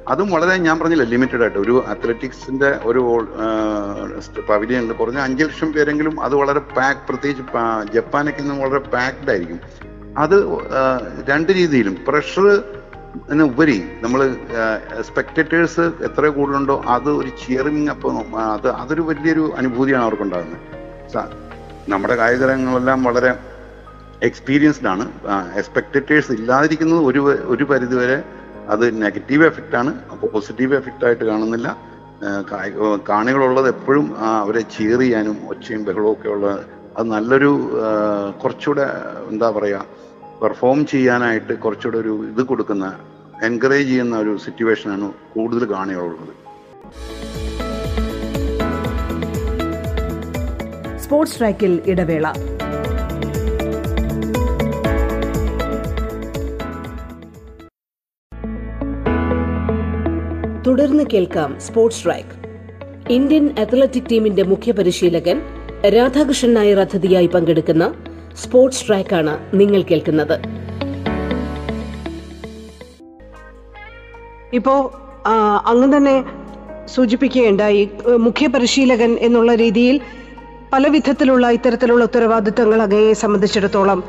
അതും 0.10 0.30
വളരെ 0.32 0.58
ഞാൻ 0.58 0.80
പറഞ്ഞില്ല 0.80 1.04
ലിമിറ്റഡ് 1.04 1.42
ആയിട്ട്. 1.42 1.60
ഒരു 1.60 1.84
അത്ലറ്റിക്സിന്റെ 1.88 2.70
ഒരു 2.84 3.00
പവിലിയനിൽ 4.50 4.92
കുറഞ്ഞ 4.92 5.20
അഞ്ച് 5.20 5.44
ലക്ഷം 5.44 5.74
പേരെങ്കിലും 5.74 6.22
അത് 6.22 6.36
വളരെ 6.36 6.60
പാക്ക് 6.60 7.00
പ്രത്യേകിച്ച് 7.10 7.94
ജപ്പാനൊക്കെ 7.94 8.44
വളരെ 8.44 8.80
പാക്ഡ് 8.80 9.30
ആയിരിക്കും. 9.30 9.60
അത് 10.18 10.36
രണ്ട് 11.30 11.52
രീതിയിലും. 11.52 11.98
പ്രഷർ 12.08 12.48
ഉപരി 13.44 13.78
നമ്മൾ 14.02 14.20
സ്പെക്ടേറ്റേഴ്സ് 15.02 15.80
എത്ര 15.80 16.28
കൂടുതലുണ്ടോ 16.28 16.84
അത് 16.88 17.10
ഒരു 17.10 17.30
ചിയറിങ് 17.30 17.90
അപ്പം 17.90 18.18
അത് 18.54 18.68
അതൊരു 18.72 19.02
വലിയൊരു 19.02 19.54
അനുഭൂതിയാണ് 19.58 20.04
അവർക്കുണ്ടാകുന്നത്. 20.04 20.62
നമ്മുടെ 21.90 22.16
കായികരങ്ങളെല്ലാം 22.16 23.04
വളരെ 23.04 23.32
എക്സ്പീരിയൻസ്ഡ് 24.24 24.88
ആണ്. 24.88 25.06
സ്പെക്ടേറ്റേഴ്സ് 25.62 26.32
ഇല്ലാതിരിക്കുന്നത് 26.32 27.00
ഒരു 27.00 27.20
ഒരു 27.54 27.64
പരിധിവരെ 27.64 28.24
അത് 28.70 29.02
നെഗറ്റീവ് 29.02 29.46
എഫക്റ്റ് 29.46 29.76
ആണ്. 29.76 29.92
പോസിറ്റീവ് 30.34 30.76
എഫക്റ്റ് 30.76 31.06
ആയിട്ട് 31.06 31.26
കാണുന്നില്ല. 31.26 31.68
കാണികളുള്ളത് 33.10 33.68
എപ്പോഴും 33.68 34.06
അവരെ 34.20 34.62
ചീർ 34.76 35.00
ചെയ്യാനും 35.00 35.38
ഒച്ചയും 35.50 35.84
ബഹളവും 35.86 36.12
ഒക്കെ 36.12 36.30
ഉള്ള 36.30 36.48
അത് 36.98 37.08
നല്ലൊരു 37.12 37.52
കുറച്ചുകൂടെ 38.44 38.86
എന്താ 39.32 39.50
പറയാ 39.50 39.82
പെർഫോം 40.42 40.86
ചെയ്യാനായിട്ട് 40.86 41.54
കുറച്ചുകൂടെ 41.54 41.98
ഒരു 41.98 42.14
ഇത് 42.32 42.42
കൊടുക്കുന്ന 42.44 42.86
എൻകറേജ് 43.44 43.88
ചെയ്യുന്ന 43.88 44.16
ഒരു 44.20 44.38
സിറ്റുവേഷനാണ് 44.46 45.08
കൂടുതൽ 45.36 45.66
കാണികളുള്ളത്. 45.74 46.34
സ്പോർട്സ് 51.04 51.40
ട്രാക്കിൽ 51.40 51.82
ഇടവേള. 51.86 52.28
തുടർന്ന് 60.68 61.04
കേൾക്കാം 61.14 61.60
സ്പോർട്സ് 61.60 62.04
ട്രാക്ക് 62.04 62.36
ഇന്ത്യൻ 63.14 63.56
അത്ലറ്റിക് 63.60 64.10
ടീമിന്റെ 64.12 64.44
മുഖ്യ 64.44 64.72
പരിശീലകൻ 64.72 65.42
രാധാകൃഷ്ണൻ 65.88 66.54
നായർ 66.54 66.80
അതിഥിയായി 66.80 67.28
പങ്കെടുക്കുന്ന 67.28 67.94
സ്പോർട്സ് 68.44 68.88
ട്രാക്കാണ് 68.88 69.38
നിങ്ങൾ 69.54 69.82
കേൾക്കുന്നത്. 69.82 70.40
ഇപ്പോ 74.54 74.94
അങ്ങ് 75.66 75.98
തന്നെ 75.98 76.24
സൂചിപ്പിക്കുകയുണ്ടായി 76.88 77.90
മുഖ്യ 78.18 78.48
പരിശീലകൻ 78.48 79.18
എന്നുള്ള 79.22 79.56
രീതിയിൽ 79.56 80.02
പല 80.74 80.88
വിധത്തിലുള്ള 80.88 81.48
ഇത്തരത്തിലുള്ള 81.50 82.04
ഉത്തരവാദിത്തങ്ങൾ 82.04 82.82
അങ്ങയെ 82.82 83.14
സംബന്ധിച്ചിടത്തോളം 83.14 84.04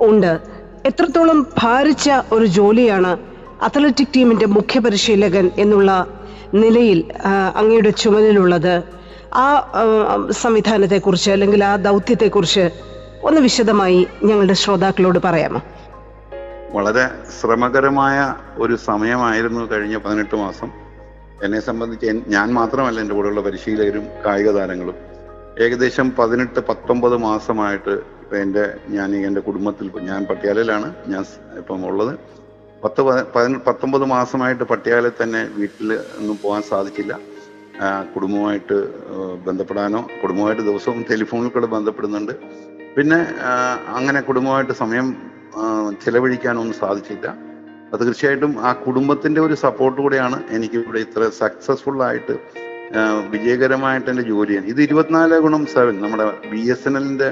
ഉണ്ട്. 0.00 0.40
എത്രത്തോളം 0.86 1.46
ഭാരിച്ച 1.58 2.10
ഒരു 2.32 2.44
ജോലിയാണ് 2.44 3.33
അത്ലറ്റിക് 3.64 4.12
ടീമിന്റെ 4.16 4.46
മുഖ്യ 4.46 4.80
പരിശീലകൻ 4.80 5.50
എന്നുള്ള 5.58 6.06
നിലയിൽ 6.54 7.12
അങ്ങയുടെ 7.56 7.90
ചുമലിലുള്ളത്. 7.90 8.82
ആ 9.34 9.46
സംവിധാനത്തെക്കുറിച്ച് 10.30 11.30
അല്ലെങ്കിൽ 11.30 11.64
ആ 11.64 11.76
ദൗത്യത്തെക്കുറിച്ച് 11.76 12.70
ഒന്ന് 13.22 13.40
വിശദമായി 13.40 14.06
ഞങ്ങളുടെ 14.24 14.52
ശ്രോതാക്കളോട് 14.52 15.18
പറയാമോ? 15.24 15.60
വളരെ 16.72 17.08
ശ്രമകരമായ 17.40 18.34
ഒരു 18.58 18.76
സമയമായിരുന്നു 18.76 19.70
കഴിഞ്ഞ 19.70 19.96
പതിനെട്ട് 19.96 20.36
മാസം. 20.36 20.70
എന്നെ 21.42 21.60
സംബന്ധിച്ച് 21.60 22.06
ഞാൻ 22.28 22.54
മാത്രമല്ല 22.54 23.00
എന്റെ 23.00 23.14
കൂടെയുള്ള 23.14 23.40
പരിശീലകരും 23.40 24.06
കായിക 24.26 24.50
താരങ്ങളും. 24.50 24.94
ഏകദേശം 25.60 26.12
പതിനെട്ട് 26.18 26.60
പത്തൊമ്പത് 26.68 27.16
മാസമായിട്ട് 27.16 27.94
എന്റെ 28.36 28.74
ഞാൻ 28.88 29.16
എന്റെ 29.16 29.40
കുടുംബത്തിൽ 29.40 29.90
ഞാൻ 30.00 30.24
പട്ടിയാലയിലാണ് 30.24 30.94
ഞാൻ 31.06 31.24
ഇപ്പം 31.58 31.86
ഉള്ളത്. 31.86 32.18
പത്ത് 32.84 33.02
പത്തൊമ്പത് 33.66 34.04
മാസമായിട്ട് 34.14 34.64
പട്ടിയാലെ 34.70 35.10
തന്നെ 35.20 35.42
വീട്ടിൽ 35.58 35.90
ഒന്നും 36.18 36.36
പോകാൻ 36.42 36.62
സാധിച്ചില്ല. 36.70 37.12
കുടുംബമായിട്ട് 38.14 38.76
ബന്ധപ്പെടാനോ 39.46 40.00
കുടുംബമായിട്ട് 40.22 40.62
ദിവസവും 40.70 41.00
ടെലിഫോണിൽ 41.10 41.50
കൂടെ 41.54 41.68
ബന്ധപ്പെടുന്നുണ്ട്. 41.76 42.34
പിന്നെ 42.96 43.18
അങ്ങനെ 43.98 44.20
കുടുംബമായിട്ട് 44.28 44.74
സമയം 44.82 45.06
ചെലവഴിക്കാനൊന്നും 46.04 46.76
സാധിച്ചില്ല. 46.82 47.26
അത് 47.92 48.02
തീർച്ചയായിട്ടും 48.06 48.52
ആ 48.66 48.70
കുടുംബത്തിന്റെ 48.84 49.40
ഒരു 49.46 49.56
സപ്പോർട്ട് 49.64 49.98
കൂടെയാണ് 50.04 50.38
എനിക്ക് 50.56 50.76
ഇവിടെ 50.82 51.00
ഇത്ര 51.06 51.28
സക്സസ്ഫുൾ 51.42 51.98
ആയിട്ട് 52.08 52.36
വിജയകരമായിട്ട് 53.34 54.08
എന്റെ 54.12 54.24
ജോലി 54.32 54.54
ഇത് 54.72 54.80
ഇരുപത്തിനാല് 54.86 55.36
ഗുണം 55.44 55.62
സെവൻ 55.74 55.94
നമ്മുടെ 56.04 56.24
ബി 56.52 56.62
എസ് 56.74 56.86
എൻ 56.88 56.96
എല്ലിന്റെ 56.98 57.30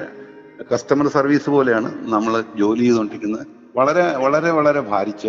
കസ്റ്റമർ 0.70 1.06
സർവീസ് 1.16 1.50
പോലെയാണ് 1.56 1.88
നമ്മൾ 2.14 2.32
ജോലി 2.60 2.84
ചെയ്തുകൊണ്ടിരിക്കുന്നത്. 2.86 3.44
വളരെ 3.74 4.04
വളരെ 4.16 4.50
വളരെ 4.50 4.80
ഭാരിച്ച 4.80 5.26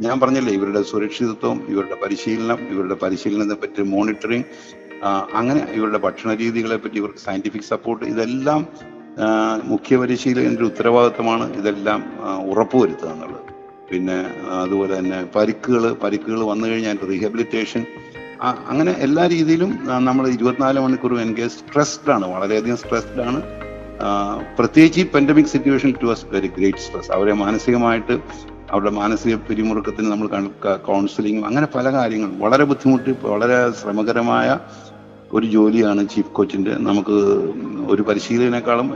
ഞാൻ 0.00 0.20
പറഞ്ഞില്ലേ 0.20 0.52
ഇവരുടെ 0.54 0.82
സുരക്ഷിതത്വം 0.82 1.56
ഇവരുടെ 1.68 1.96
പരിശീലനം 2.02 2.58
ഇവരുടെ 2.72 2.94
പരിശീലനത്തെ 2.94 3.54
പറ്റി 3.54 3.82
മോണിറ്ററിങ് 3.82 4.46
അങ്ങനെ 5.34 5.62
ഇവരുടെ 5.72 5.98
ഭക്ഷണ 5.98 6.34
രീതികളെ 6.34 6.76
പറ്റി 6.76 6.96
ഇവർക്ക് 6.96 7.18
സയന്റിഫിക് 7.18 7.68
സപ്പോർട്ട് 7.72 8.04
ഇതെല്ലാം 8.04 8.60
മുഖ്യ 9.64 9.96
പരിശീലകന്റെ 9.96 10.64
ഉത്തരവാദിത്തമാണ് 10.64 11.56
ഇതെല്ലാം 11.56 12.00
ഉറപ്പുവരുത്തുക 12.50 13.08
എന്നുള്ളത്. 13.08 13.48
പിന്നെ 13.90 14.18
അതുപോലെ 14.60 14.98
തന്നെ 14.98 15.18
പരിക്കുകൾ 15.36 15.84
പരിക്കുകൾ 16.04 16.40
വന്നു 16.52 16.66
കഴിഞ്ഞാൽ 16.68 16.98
റീഹാബിലിറ്റേഷൻ 17.10 17.82
അങ്ങനെ 18.70 18.92
എല്ലാ 19.06 19.26
രീതിയിലും 19.26 19.72
നമ്മൾ 20.06 20.24
ഇരുപത്തിനാല് 20.28 20.80
മണിക്കൂർ 20.80 21.12
എൻഗേജ് 21.20 21.56
സ്ട്രെസ്ഡ് 21.58 22.10
ആണ് 22.10 22.26
വളരെയധികം 22.34 22.76
സ്ട്രെസ്ഡ് 22.76 23.22
ആണ്. 23.28 23.40
പ്രത്യേകിച്ച് 24.58 25.00
ഈ 25.00 25.06
pandemic 25.14 25.46
situation 25.46 25.94
to 26.02 26.06
us 26.06 26.26
very 26.30 26.50
great 26.58 26.78
stress 26.78 27.12
അവരെ 27.12 27.32
മാനസികമായിട്ട് 27.32 28.18
അവരുടെ 28.72 28.90
മാനസിക 28.90 29.34
പിരിമുറുക്കത്തിന് 29.34 30.10
നമ്മൾ 30.10 30.28
കൗൺസിലിങ്ങും 30.76 31.46
അങ്ങനെ 31.46 31.66
പല 31.74 31.92
കാര്യങ്ങളും. 31.92 32.38
വളരെ 32.38 32.64
ബുദ്ധിമുട്ടി 32.64 33.14
വളരെ 33.22 33.70
ശ്രമകരമായ 33.70 34.58
ഒരു 35.32 35.46
ജോലിയാണ് 35.46 36.08
ചീഫ് 36.08 36.26
കോച്ചിന്റെ. 36.26 36.72
നമുക്ക് 36.78 37.16
ഒരു 37.90 38.02
പരിശീലനേക്കാളും 38.02 38.88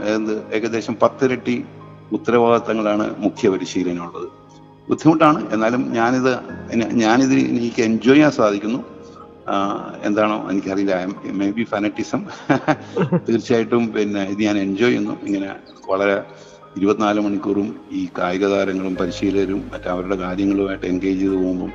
ഏകദേശം 0.53 0.95
പത്തിരട്ടി 1.01 1.65
ഉത്തരവാദിത്തങ്ങളാണ് 2.11 3.15
മുഖ്യ 3.19 3.49
പരിശീലനമുള്ളത്. 3.49 4.29
ബുദ്ധിമുട്ടാണ്. 4.89 5.53
എന്നാലും 5.53 5.81
ഞാനിത് 5.93 6.33
ഞാനിത് 7.03 7.33
എനിക്ക് 7.33 7.81
എൻജോയ് 7.81 8.15
ചെയ്യാൻ 8.15 8.31
സാധിക്കുന്നു. 8.31 8.96
എന്താണോ 10.03 10.49
എനിക്കറിയില്ല. 10.51 10.93
മേ 11.31 11.51
ബി 11.51 11.63
ഫാനറ്റിസം 11.63 12.21
തീർച്ചയായിട്ടും 13.27 13.93
പിന്നെ 13.93 14.23
ഇത് 14.23 14.39
ഞാൻ 14.39 14.57
എൻജോയ് 14.57 14.89
ചെയ്യുന്നു. 14.89 15.13
ഇങ്ങനെ 15.23 15.49
വളരെ 15.89 16.23
ഇരുപത്തിനാല് 16.77 17.19
മണിക്കൂറും 17.19 17.67
ഈ 17.91 18.07
കായിക 18.17 18.45
താരങ്ങളും 18.47 18.95
പരിശീലകരും 18.95 19.61
മറ്റവരുടെ 19.73 20.15
കാര്യങ്ങളുമായിട്ട് 20.15 20.85
എൻഗേജ് 20.85 21.19
ചെയ്ത് 21.19 21.35
പോകുമ്പം 21.35 21.71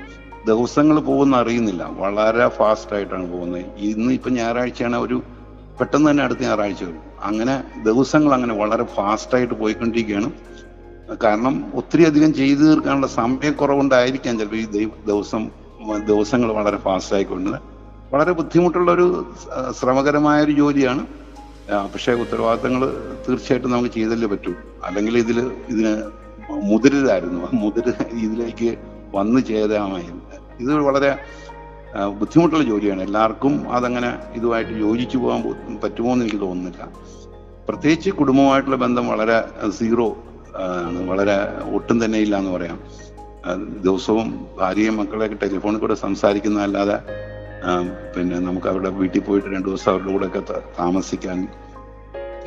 ദിവസങ്ങൾ 0.46 1.00
പോകുന്ന 1.00 1.36
അറിയുന്നില്ല. 1.36 1.82
വളരെ 1.84 2.48
ഫാസ്റ്റ് 2.48 2.94
ആയിട്ടാണ് 2.96 3.32
പോകുന്നത്. 3.32 3.64
ഇന്ന് 3.78 4.12
ഇപ്പൊ 4.12 4.30
ഞായറാഴ്ചയാണ് 4.30 4.96
ഒരു 4.96 5.22
പെട്ടെന്ന് 5.80 6.10
തന്നെ 6.10 6.22
അടുത്ത 6.24 6.38
ഞായറാഴ്ച 6.40 6.82
വരും. 6.84 7.02
അങ്ങനെ 7.22 7.64
ദിവസങ്ങൾ 7.84 8.34
അങ്ങനെ 8.34 8.54
വളരെ 8.54 8.84
ഫാസ്റ്റ് 8.84 9.34
ആയിട്ട് 9.36 9.54
പോയിക്കൊണ്ടിരിക്കുകയാണ്. 9.54 10.30
കാരണം 11.22 11.72
ഒത്തിരി 11.74 12.04
അധികം 12.04 12.34
ചെയ്തു 12.34 12.62
തീർക്കാനുള്ള 12.62 13.06
സമയക്കുറവുണ്ടായിരിക്കാം 13.06 14.38
ചിലപ്പോൾ 14.38 14.56
ഈ 14.56 14.88
ദിവസം 15.06 15.61
ദിവസങ്ങൾ 16.06 16.52
വളരെ 16.52 16.76
ഫാസ്റ്റ് 16.76 17.14
ആയിക്കൊണ്ട് 17.14 17.50
വളരെ 18.14 18.32
ബുദ്ധിമുട്ടുള്ള 18.32 18.90
ഒരു 18.90 19.32
ശ്രമകരമായ 19.80 20.44
ഒരു 20.44 20.52
ജോലിയാണ് 20.52 21.06
പക്ഷേ 21.94 22.12
ഉത്തരവാദിത്തങ്ങൾ 22.12 22.80
തീർച്ചയായിട്ടും 23.28 23.70
നമുക്ക് 23.70 23.90
ചെയ്തല്ലേ 23.90 24.28
പറ്റൂ. 24.28 24.52
അല്ലെങ്കിൽ 24.84 25.18
ഇതിൽ 25.18 25.40
ഇതിന് 25.68 26.02
മുതിരരായിരുന്നു. 26.48 27.48
മുതിര 27.52 27.92
ഇതിലേക്ക് 28.12 28.76
വന്നു 29.14 29.40
ചേരാമായിരുന്നു. 29.40 30.22
ഇത് 30.60 30.74
വളരെ 30.74 31.18
ബുദ്ധിമുട്ടുള്ള 32.18 32.64
ജോലിയാണ്. 32.64 33.02
എല്ലാവർക്കും 33.02 33.72
അതങ്ങനെ 33.72 34.18
ഇതുമായിട്ട് 34.34 34.72
യോജിച്ചു 34.72 35.18
പോകാൻ 35.18 35.42
പറ്റുമോ 35.84 36.12
എന്ന് 36.12 36.24
എനിക്ക് 36.24 36.40
തോന്നുന്നില്ല. 36.44 36.88
പ്രത്യേകിച്ച് 37.68 38.10
കുടുംബമായിട്ടുള്ള 38.10 38.76
ബന്ധം 38.76 39.08
വളരെ 39.08 39.44
സീറോ 39.70 40.16
ആണ്. 40.58 41.08
വളരെ 41.10 41.36
ഒട്ടും 41.74 42.04
തന്നെ 42.04 42.18
ഇല്ല 42.18 42.36
എന്ന് 42.36 42.50
പറയാം. 42.50 42.78
ദിവസവും 43.82 44.46
ഭാര്യയും 44.58 44.96
മക്കളെയൊക്കെ 44.96 45.36
ടെലിഫോണിൽ 45.42 45.78
കൂടെ 45.78 45.94
സംസാരിക്കുന്നതല്ലാതെ 45.94 46.98
പിന്നെ 48.16 48.38
നമുക്ക് 48.38 48.66
അവരുടെ 48.66 48.88
വീട്ടിൽ 48.88 49.20
പോയിട്ട് 49.20 49.48
രണ്ടു 49.48 49.68
ദിവസം 49.68 49.92
അവരുടെ 49.92 50.12
കൂടെ 50.12 50.26
ഒക്കെ 50.26 50.42
താമസിക്കാൻ 50.78 51.48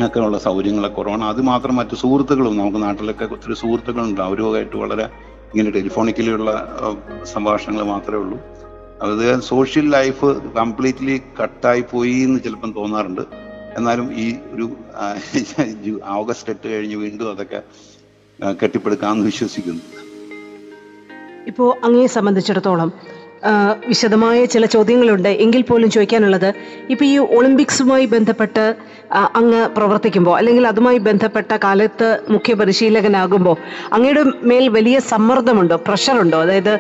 ഒക്കെ 0.06 0.20
ഉള്ള 0.20 0.38
സൗകര്യങ്ങളെ 0.38 0.88
കുറവാണ്. 0.88 1.24
അത് 1.24 1.42
മാത്രം 1.42 1.76
മറ്റു 1.76 1.96
സുഹൃത്തുക്കളും 1.96 2.58
നമുക്ക് 2.58 2.82
നാട്ടിലൊക്കെ 2.84 3.26
ഒത്തിരി 3.26 3.54
സുഹൃത്തുക്കളുണ്ട്. 3.54 4.22
അവരുമായിട്ട് 4.22 4.78
വളരെ 4.78 5.04
ഇങ്ങനെ 5.46 5.72
ടെലിഫോണിക്കലിയുള്ള 5.72 6.68
സംഭാഷണങ്ങൾ 7.24 7.84
മാത്രമേ 7.84 8.18
ഉള്ളൂ. 8.18 8.40
അത് 9.02 9.40
സോഷ്യൽ 9.40 9.90
ലൈഫ് 9.90 10.26
കംപ്ലീറ്റ്ലി 10.26 11.22
കട്ടായി 11.44 11.84
പോയി 11.92 12.14
എന്ന് 12.14 12.40
ചിലപ്പം 12.40 12.74
തോന്നാറുണ്ട്. 12.78 13.22
എന്നാലും 13.78 14.14
ഈ 14.14 14.36
ഒരു 14.52 14.70
ഓഗസ്റ്റ് 16.06 16.50
എട്ട് 16.54 16.68
കഴിഞ്ഞ് 16.68 16.96
വീണ്ടും 16.96 17.32
അതൊക്കെ 17.32 17.62
കെട്ടിപ്പടുക്കാമെന്ന് 18.64 19.26
വിശ്വസിക്കുന്നു. 19.26 19.82
ഇപ്പോൾ 21.48 21.70
അങ്ങയെ 21.86 22.08
സംബന്ധിച്ചിടത്തോളം 22.08 22.92
വിശദമായ 23.88 24.46
ചില 24.54 24.66
ചോദ്യങ്ങളുണ്ട്. 24.66 25.30
എങ്കിൽ 25.44 25.62
പോലും 25.62 25.90
ചോദിക്കാനുള്ളത് 25.96 26.48
ഇപ്പോൾ 26.90 27.06
ഈ 27.06 27.18
ഒളിമ്പിക്സുമായി 27.38 28.06
ബന്ധപ്പെട്ട് 28.14 28.64
അങ്ങ് 29.40 29.62
പ്രവർത്തിക്കുമ്പോൾ 29.76 30.36
അല്ലെങ്കിൽ 30.38 30.68
അതുമായി 30.68 31.00
ബന്ധപ്പെട്ട 31.08 31.52
കാലത്ത് 31.64 32.08
മുഖ്യ 32.30 32.54
പരിശീലകനാകുമ്പോൾ 32.54 33.58
അങ്ങയുടെ 33.94 34.24
മേൽ 34.52 34.66
വലിയ 34.78 35.00
സമ്മർദ്ദമുണ്ടോ? 35.12 35.76
പ്രഷറുണ്ടോ? 35.88 36.40
അതായത് 36.46 36.74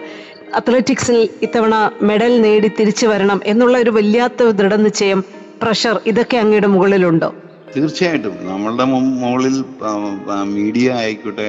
അത്ലറ്റിക്സിൽ 0.60 1.18
ഇത്തവണ 1.42 1.76
മെഡൽ 2.02 2.34
നേടി 2.42 2.72
തിരിച്ചു 2.80 3.06
വരണം 3.08 3.40
എന്നുള്ള 3.46 3.78
ഒരു 3.78 3.90
വല്ലാത്ത 3.90 4.50
ദൃഢനിശ്ചയം 4.60 5.22
പ്രഷർ 5.62 5.96
ഇതൊക്കെ 6.08 6.38
അങ്ങയുടെ 6.38 6.68
മുകളിലുണ്ടോ? 6.68 7.30
തീർച്ചയായിട്ടും. 7.76 8.36
നമ്മളുടെ 8.52 8.86
മുകളിൽ 9.22 9.56
മീഡിയ 10.58 10.92
ആയിക്കോട്ടെ 11.04 11.48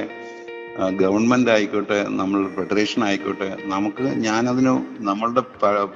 ഗവൺമെന്റ് 0.99 1.51
ആയിക്കോട്ടെ 1.51 2.05
നമ്മൾ 2.09 2.47
ഫെഡറേഷൻ 2.55 3.03
ആയിക്കോട്ടെ 3.03 3.57
നമുക്ക് 3.65 4.03
ഞാനതിന് 4.03 4.79
നമ്മളുടെ 4.99 5.41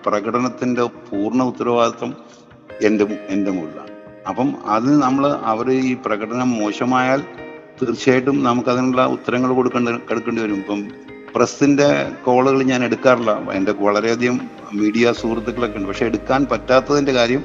പ്രകടനത്തിന്റെ 0.05 0.83
പൂർണ 0.83 1.43
ഉത്തരവാദിത്വം 1.43 2.13
എന്റെ 2.81 3.05
എന്റെ 3.29 3.51
മുകളിലാണ്. 3.51 3.91
അപ്പം 4.29 4.49
അത് 4.65 5.01
നമ്മൾ 5.01 5.31
അവർ 5.33 5.71
ഈ 5.71 5.93
പ്രകടനം 6.05 6.49
മോശമായാൽ 6.49 7.21
തീർച്ചയായിട്ടും 7.81 8.43
നമുക്ക് 8.43 8.69
അതിനുള്ള 8.69 9.05
ഉത്തരങ്ങൾ 9.05 9.53
കൊടുക്കേണ്ട 9.53 9.89
കൊടുക്കേണ്ടി 9.89 10.41
വരും. 10.41 10.55
ഇപ്പം 10.55 10.91
പ്രസിന്റെ 11.35 12.11
കോളുകൾ 12.25 12.63
ഞാൻ 12.63 12.83
എടുക്കാറില്ല. 12.83 13.51
എന്റെ 13.51 13.71
വളരെയധികം 13.71 14.41
മീഡിയ 14.73 15.13
സുഹൃത്തുക്കളൊക്കെ 15.13 15.77
ഉണ്ട്. 15.77 15.87
പക്ഷെ 15.87 16.05
എടുക്കാൻ 16.05 16.45
പറ്റാത്തതിന്റെ 16.51 17.11
കാര്യം 17.11 17.43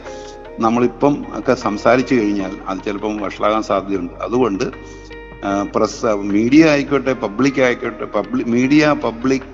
നമ്മളിപ്പം 0.60 1.24
ഒക്കെ 1.38 1.54
സംസാരിച്ചു 1.54 2.14
കഴിഞ്ഞാൽ 2.14 2.56
അത് 2.68 2.78
ചിലപ്പം 2.84 3.16
വഷളാകാൻ 3.16 3.62
സാധ്യതയുണ്ട്. 3.62 4.12
അതുകൊണ്ട് 4.12 4.64
പ്രസ് 5.74 6.12
മീഡിയ 6.34 6.68
ആയിക്കോട്ടെ 6.68 7.12
പബ്ലിക് 7.12 7.60
ആയിക്കോട്ടെ 7.60 8.04
പബ്ലിക് 8.04 8.48
മീഡിയ 8.48 8.92
പബ്ലിക് 9.04 9.48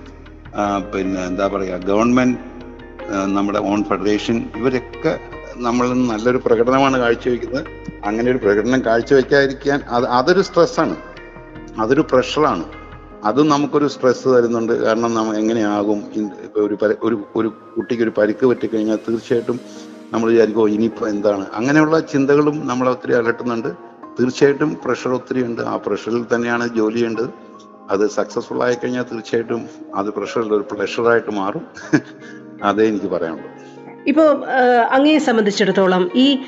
പിന്നെ 0.93 1.21
എന്താ 1.27 1.47
പറയുക 1.47 1.79
ഗവൺമെന്റ് 1.91 2.39
നമ്മുടെ 3.37 3.59
ഓൺ 3.59 3.85
ഫെഡറേഷൻ 3.85 4.37
ഇവരൊക്കെ 4.57 5.21
നമ്മൾ 5.57 5.87
നല്ലൊരു 6.11 6.41
പ്രകടനമാണ് 6.45 6.97
കാഴ്ചവെക്കുന്നത്. 6.99 7.65
അങ്ങനെ 8.09 8.31
ഒരു 8.31 8.41
പ്രകടനം 8.45 8.81
കാഴ്ചവെക്കാതിരിക്കാൻ 8.87 9.81
അത് 9.97 10.07
അതൊരു 10.19 10.41
സ്ട്രെസ്സാണ് 10.41 10.97
അതൊരു 11.83 12.05
പ്രഷറാണ് 12.13 12.65
അത് 13.29 13.41
നമുക്കൊരു 13.51 13.87
സ്ട്രെസ് 13.87 14.29
തരുന്നുണ്ട്. 14.29 14.73
കാരണം 14.85 15.15
നമ്മൾ 15.15 15.37
എങ്ങനെയാകും? 15.37 16.01
ഒരു 16.65 16.77
ഒരു 17.07 17.17
ഒരു 17.37 17.49
കുട്ടിക്ക് 17.77 18.03
ഒരു 18.03 18.13
പരിക്ക് 18.19 18.47
പറ്റിക്കഴിഞ്ഞാൽ 18.47 18.99
തീർച്ചയായിട്ടും 19.09 19.61
നമ്മൾ 20.13 20.27
വിചാരിക്കും 20.33 20.69
ഇനിയിപ്പോൾ 20.69 21.09
എന്താണ്? 21.09 21.45
അങ്ങനെയുള്ള 21.59 22.01
ചിന്തകളും 22.13 22.67
നമ്മളെ 22.71 22.91
ഒത്തിരി 22.91 23.13
അലട്ടുന്നുണ്ട്. 23.21 23.92
തീർച്ചയായിട്ടും 24.19 24.79
പ്രഷർ 24.85 25.11
ഒത്തിരി 25.11 25.43
ഉണ്ട്. 25.43 25.63
ആ 25.63 25.77
പ്രഷറിൽ 25.77 26.25
തന്നെയാണ് 26.35 26.69
ജോലി 26.77 27.07
ഉണ്ട് 27.07 27.23
അത് 27.91 28.11
സക്സസ്ഫുൾ 28.11 28.63
ആയി 28.63 28.75
കഴിഞ്ഞാൽ 28.75 29.03
തീർച്ചയായിട്ടും 29.03 29.69
അത് 29.95 30.07
പ്രഷറിൽ 30.07 30.55
ഒരു 30.55 30.65
പ്ലഷറായിട്ട് 30.73 31.31
മാറും. 31.31 31.65
അതേ 32.65 32.89
എനിക്ക് 32.89 33.07
പറയാനുള്ളൂ. 33.07 33.49
ഇപ്പോൾ 34.07 34.29
അങ്ങയെ 34.91 35.19
സംബന്ധിച്ചിടത്തോളം 35.19 36.11
ഈ 36.15 36.43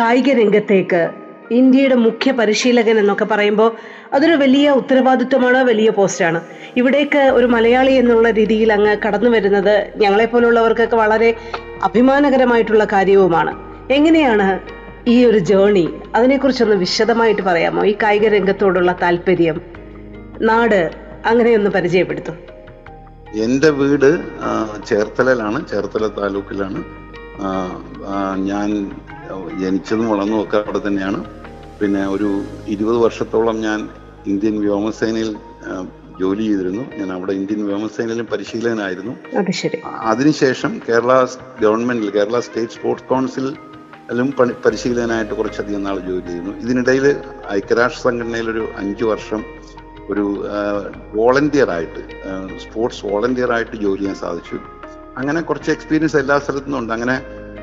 കായിക 0.00 0.30
രംഗത്തേക്ക് 0.32 1.10
ഇന്ത്യയുടെ 1.50 1.94
മുഖ്യ 1.94 2.32
പരിശീലകൻ 2.32 2.98
എന്നൊക്കെ 2.98 3.24
പറയുമ്പോൾ 3.24 3.70
അതൊരു 4.12 4.32
വലിയ 4.32 4.70
ഉത്തരവാദിത്വമാണ് 4.70 5.58
വലിയ 5.64 5.90
പോസ്റ്റാണ്. 5.90 6.40
ഇവിടേക്ക് 6.76 7.18
ഒരു 7.18 7.46
മലയാളി 7.46 7.92
എന്നുള്ള 7.92 8.30
രീതിയിൽ 8.30 8.72
അങ്ങ് 8.72 8.96
കടന്നു 9.06 9.30
വരുന്നത് 9.30 9.92
ഞങ്ങളെപ്പോലുള്ളവർക്കൊക്കെ 9.96 10.96
വളരെ 10.96 11.34
അഭിമാനകരമായിട്ടുള്ള 11.82 12.84
കാര്യവുമാണ്. 12.84 13.52
എങ്ങനെയാണ് 13.90 14.81
ഈ 15.08 15.24
ഒരു 15.24 15.38
ജേണി 15.38 15.84
അതിനെക്കുറിച്ചൊന്ന് 16.14 16.76
വിശദമായിട്ട് 16.76 17.42
പറയാമോ? 17.42 17.84
ഈ 17.84 17.94
കായിക 18.02 18.26
രംഗത്തോടുള്ള 18.28 18.98
താല്പര്യം 19.02 19.60
നാട് 20.40 20.80
അങ്ങനെയൊന്ന് 21.26 21.70
പരിചയപ്പെടുത്തും. 21.70 22.36
എന്റെ 23.40 23.70
വീട് 23.70 24.10
ചേർത്തലയിലാണ് 24.86 25.68
ചേർത്തല 25.68 26.06
താലൂക്കിലാണ്. 26.06 26.84
ഞാൻ 28.50 28.68
ജനിച്ചതും 29.60 30.08
വളർന്നതും 30.10 30.42
ഒക്കെ 30.42 30.56
അവിടെ 30.56 30.80
തന്നെയാണ്. 30.86 31.24
പിന്നെ 31.80 32.06
ഒരു 32.06 32.42
ഇരുപത് 32.68 32.96
വർഷത്തോളം 32.96 33.60
ഞാൻ 33.60 33.88
ഇന്ത്യൻ 34.26 34.60
വ്യോമസേനയിൽ 34.60 35.36
ജോലി 36.20 36.42
ചെയ്തിരുന്നു. 36.42 36.84
ഞാൻ 36.98 37.12
അവിടെ 37.12 37.32
ഇന്ത്യൻ 37.32 37.66
വ്യോമസേനയിലും 37.66 38.26
പരിശീലകനായിരുന്നു. 38.32 39.14
അതിനുശേഷം 39.90 40.80
കേരള 40.88 41.26
ഗവൺമെന്റിൽ 41.62 42.10
കേരള 42.10 42.40
സ്റ്റേറ്റ് 42.40 42.72
സ്പോർട്സ് 42.72 43.08
കൗൺസിലും 44.12 44.30
പണി 44.38 44.52
പരിശീലകനായിട്ട് 44.64 45.34
കുറച്ചധികം 45.36 45.82
നാൾ 45.88 45.98
ജോലി 46.06 46.22
ചെയ്യുന്നു. 46.30 46.52
ഇതിനിടയിൽ 46.64 47.04
ഐക്യരാഷ്ട്ര 47.58 48.00
സംഘടനയിൽ 48.06 48.48
ഒരു 48.52 48.64
അഞ്ച് 48.80 49.04
വർഷം 49.10 49.40
ഒരു 50.12 50.24
വോളണ്ടിയറായിട്ട് 51.14 52.02
സ്പോർട്സ് 52.64 53.00
വോളണ്ടിയറായിട്ട് 53.10 53.76
ജോലി 53.84 54.02
ചെയ്യാൻ 54.02 54.16
സാധിച്ചു. 54.22 54.56
അങ്ങനെ 55.20 55.40
കുറച്ച് 55.50 55.70
എക്സ്പീരിയൻസ് 55.76 56.18
എല്ലാ 56.22 56.36
സ്ഥലത്തും 56.44 56.76
ഉണ്ട്. 56.80 56.92
അങ്ങനെ 56.96 57.16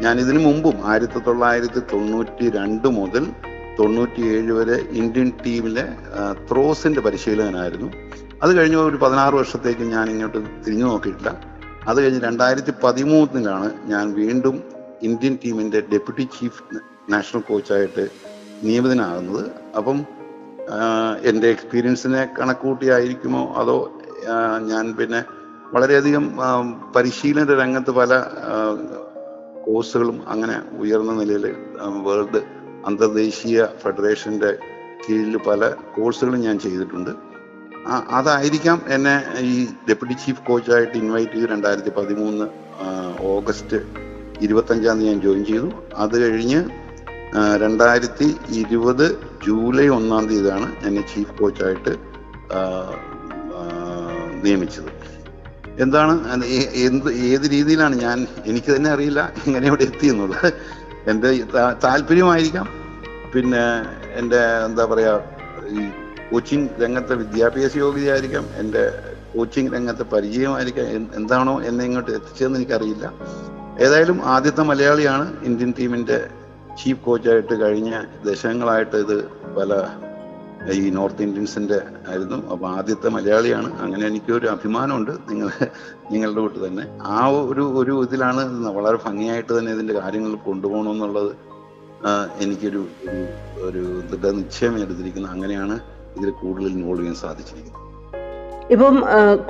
ഞാൻ 0.06 0.15
ഇതിനു 0.24 0.41
മുമ്പും 0.48 0.79
ആയിരത്തി 0.94 1.22
തൊള്ളായിരത്തി 1.27 1.84
തൊണ്ണൂറ്റി 1.94 2.48
രണ്ട് 2.58 2.88
മുതൽ 3.00 3.27
തൊണ്ണൂറ്റിയേഴ് 3.82 4.56
വരെ 4.60 4.79
ഇന്ത്യൻ 5.01 5.29
ടീമിലെ 5.46 5.86
ത്രോസിന്റെ 6.50 7.03
പരിശീലകനായിരുന്നു. 7.10 7.91
അത് 8.44 8.51
കഴിഞ്ഞ 8.58 8.79
ഒരു 8.89 9.00
പതിനാറ് 9.06 9.36
വർഷത്തേക്ക് 9.41 9.86
ഞാൻ 9.96 10.06
ഇങ്ങോട്ട് 10.15 10.39
തിരിഞ്ഞു 10.65 10.88
നോക്കിയിട്ടില്ല. 10.94 11.32
അത് 11.89 11.98
കഴിഞ്ഞ് 12.03 12.24
രണ്ടായിരത്തി 12.27 12.74
പതിമൂന്നിലാണ് 12.84 13.70
ഞാൻ 13.94 14.06
വീണ്ടും 14.22 14.58
ഇന്ത്യൻ 15.01 15.38
ടീമിന്റെ 15.46 15.79
ഡെപ്യൂട്ടി 15.79 16.27
ചീഫ് 16.39 16.63
നാഷണൽ 17.12 17.41
കോച്ചായിട്ട് 17.41 18.08
നിയമിതനാകുന്നത്. 18.63 19.51
അപ്പം 19.77 20.06
എന്റെ 21.24 21.48
എക്സ്പീരിയൻസിനെ 21.50 22.29
കണക്കൂട്ടിയായിരിക്കുമോ 22.39 23.53
അതോ 23.53 24.01
ഞാൻ 24.60 24.94
പിന്നെ 24.94 25.24
വളരെയധികം 25.74 26.25
പരിശീലന 26.96 27.53
രംഗത്ത് 27.62 27.91
പല 27.91 28.13
കോഴ്സുകളും 29.65 30.24
അങ്ങനെ 30.27 30.62
ഉയർന്ന 30.79 31.12
നിലയിൽ 31.12 31.46
വേൾഡ് 32.08 32.41
അന്തർദേശീയ 32.86 33.65
ഫെഡറേഷന്റെ 33.82 34.51
കീഴിൽ 35.03 35.38
പല 35.38 35.70
കോഴ്സുകളും 35.70 36.41
ഞാൻ 36.41 36.60
ചെയ്തിട്ടുണ്ട്. 36.60 37.12
അതായിരിക്കാം 38.12 38.82
എന്നെ 38.88 39.15
ഈ 39.39 39.68
ഡെപ്യൂട്ടി 39.89 40.13
ചീഫ് 40.13 40.46
കോച്ചായിട്ട് 40.48 40.98
ഇൻവൈറ്റ് 40.98 41.32
ചെയ്ത് 41.32 41.50
രണ്ടായിരത്തി 41.50 41.89
പതിമൂന്ന് 41.89 42.48
ഓഗസ്റ്റ് 43.34 44.09
ഇരുപത്തഞ്ചാം 44.46 44.98
തീയതി 45.00 45.10
ഞാൻ 45.12 45.19
ജോയിൻ 45.25 45.43
ചെയ്തു. 45.50 45.69
അത് 46.03 46.15
കഴിഞ്ഞ് 46.24 46.60
രണ്ടായിരത്തി 47.63 48.27
ഇരുപത് 48.62 49.05
ജൂലൈ 49.46 49.88
ഒന്നാം 49.98 50.24
തീയതിയാണ് 50.29 50.67
എന്നെ 50.88 51.03
ചീഫ് 51.12 51.34
കോച്ചായിട്ട് 51.39 51.93
നിയമിച്ചത്. 54.43 54.89
എന്താണ് 55.84 56.13
എന്ത് 56.88 57.10
ഏത് 57.29 57.46
രീതിയിലാണ് 57.55 57.96
ഞാൻ 58.05 58.17
എനിക്ക് 58.50 58.69
തന്നെ 58.75 58.89
അറിയില്ല 58.96 59.22
എങ്ങനെ 59.48 59.65
ഇവിടെ 59.69 59.86
എത്തി 59.89 60.08
എന്നുള്ളത്. 60.13 60.50
എന്റെ 61.12 61.29
താല്പര്യമായിരിക്കാം. 61.86 62.67
പിന്നെ 63.34 63.63
എന്റെ 64.19 64.41
എന്താ 64.67 64.84
പറയാ 64.91 65.13
ഈ 65.75 65.84
കോച്ചിങ് 66.31 66.67
രംഗത്തെ 66.84 67.13
വിദ്യാഭ്യാസ 67.22 67.77
യോഗ്യതയായിരിക്കാം. 67.84 68.46
എന്റെ 68.62 68.84
കോച്ചിങ് 69.36 69.72
രംഗത്തെ 69.75 70.05
പരിചയമായിരിക്കാം. 70.13 70.86
എന്താണോ 71.19 71.55
എന്നെ 71.69 71.84
ഇങ്ങോട്ട് 71.89 72.12
എത്തിച്ചതെന്ന് 72.17 72.60
എനിക്കറിയില്ല. 72.60 73.05
ഏതായാലും 73.79 74.25
ആദ്യത്തെ 74.25 74.62
മലയാളിയാണ് 74.62 75.43
ഇന്ത്യൻ 75.43 75.74
ടീമിന്റെ 75.79 76.29
ചീഫ് 76.81 77.01
കോച്ചായിട്ട് 77.05 77.62
കഴിഞ്ഞ 77.62 77.91
ദശകങ്ങളായിട്ട് 78.25 78.95
ഇത് 78.95 79.17
പല 79.27 79.74
ഈ 80.71 80.89
നോർത്ത് 80.89 81.21
ഇന്ത്യൻസിന്റെ 81.24 81.81
ആയിരുന്നു. 82.07 82.48
അപ്പൊ 82.51 82.67
ആദ്യത്തെ 82.67 83.09
മലയാളിയാണ്. 83.09 83.79
അങ്ങനെ 83.79 84.07
എനിക്കൊരു 84.07 84.48
അഭിമാനമുണ്ട് 84.48 85.12
നിങ്ങൾ 85.12 85.50
നിങ്ങളുടെ 86.12 86.39
കൂട്ട് 86.39 86.67
തന്നെ. 86.67 86.83
ആ 87.01 87.27
ഒരു 87.27 87.62
ഒരു 87.62 88.04
ഇതിലാണ് 88.04 88.41
വളരെ 88.67 88.97
ഭംഗിയായിട്ട് 89.06 89.60
തന്നെ 89.60 89.71
ഇതിന്റെ 89.71 89.93
കാര്യങ്ങൾ 89.93 90.36
കൊണ്ടുപോകണമെന്നുള്ളത് 90.36 91.32
എനിക്കൊരു 92.39 92.88
ഒരു 93.10 93.23
ഒരു 93.67 94.01
ദൃഢനിശ്ചയം 94.12 94.75
എടുത്തിരിക്കുന്നത്. 94.84 95.32
അങ്ങനെയാണ് 95.32 95.80
ഇതിൽ 96.17 96.30
കൂടുതൽ 96.30 96.67
ഇൻവോൾവ് 96.67 97.01
ചെയ്യാൻ 97.01 97.15
സാധിച്ചിരിക്കുന്നത്. 97.15 97.88
ഇപ്പം 98.73 98.95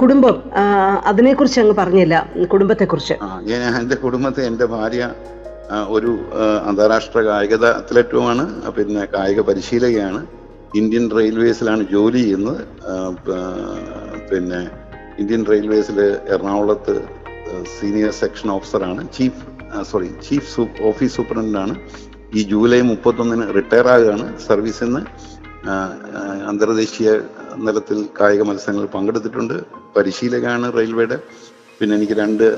കുടുംബം 0.01 0.35
അതിനെ 0.61 0.99
അതിനെക്കുറിച്ച് 1.09 1.59
അങ്ങ് 1.61 1.75
പറഞ്ഞില്ല 1.79 2.15
കുടുംബത്തെക്കുറിച്ച്. 2.53 3.15
കുറിച്ച് 3.21 3.59
ഞാൻ 3.63 3.75
എന്റെ 3.81 3.97
കുടുംബത്തെ 4.03 4.41
എന്റെ 4.49 4.65
ഭാര്യ 4.73 5.03
ഒരു 5.95 6.11
അന്താരാഷ്ട്ര 6.69 7.19
കായികത 7.29 7.65
അത്ലറ്റുമാണ് 7.79 8.43
പിന്നെ 8.77 9.01
കായിക 9.15 9.41
പരിശീലകയാണ്. 9.49 10.21
ഇന്ത്യൻ 10.79 11.05
റെയിൽവേസിലാണ് 11.17 11.83
ജോലി 11.93 12.19
ചെയ്യുന്നത്. 12.23 12.61
പിന്നെ 14.31 14.61
ഇന്ത്യൻ 15.21 15.43
റെയിൽവേസിൽ 15.51 15.99
എറണാകുളത്ത് 16.33 16.95
സീനിയർ 17.75 18.11
സെക്ഷൻ 18.21 18.49
ഓഫീസറാണ്. 18.55 19.01
ചീഫ് 19.17 19.41
സോറി 19.91 20.09
ചീഫ് 20.27 20.65
ഓഫീസ് 20.89 21.15
സൂപ്രണ്ടാണ് 21.17 21.75
ഈ 22.37 22.41
ജൂലൈ 22.51 22.81
മുപ്പത്തൊന്നിന് 22.91 23.45
റിട്ടയർ 23.57 23.87
ആകുകയാണ് 23.95 24.25
സർവീസിൽ 24.47 24.89
നിന്ന്. 24.89 25.03
അന്തർദേശീയ 26.49 27.09
നിലത്തിൽ 27.55 28.05
കായിക 28.21 28.41
മത്സരങ്ങളിൽ 28.41 28.87
പങ്കെടുത്തിട്ടുണ്ട്. 28.87 29.63
പരിശീലകാണ് 29.97 30.73
റെയിൽവേയുടെ. 30.77 31.19
പിന്നെ 31.79 31.95
എനിക്ക് 31.95 32.13
രണ്ട് 32.13 32.57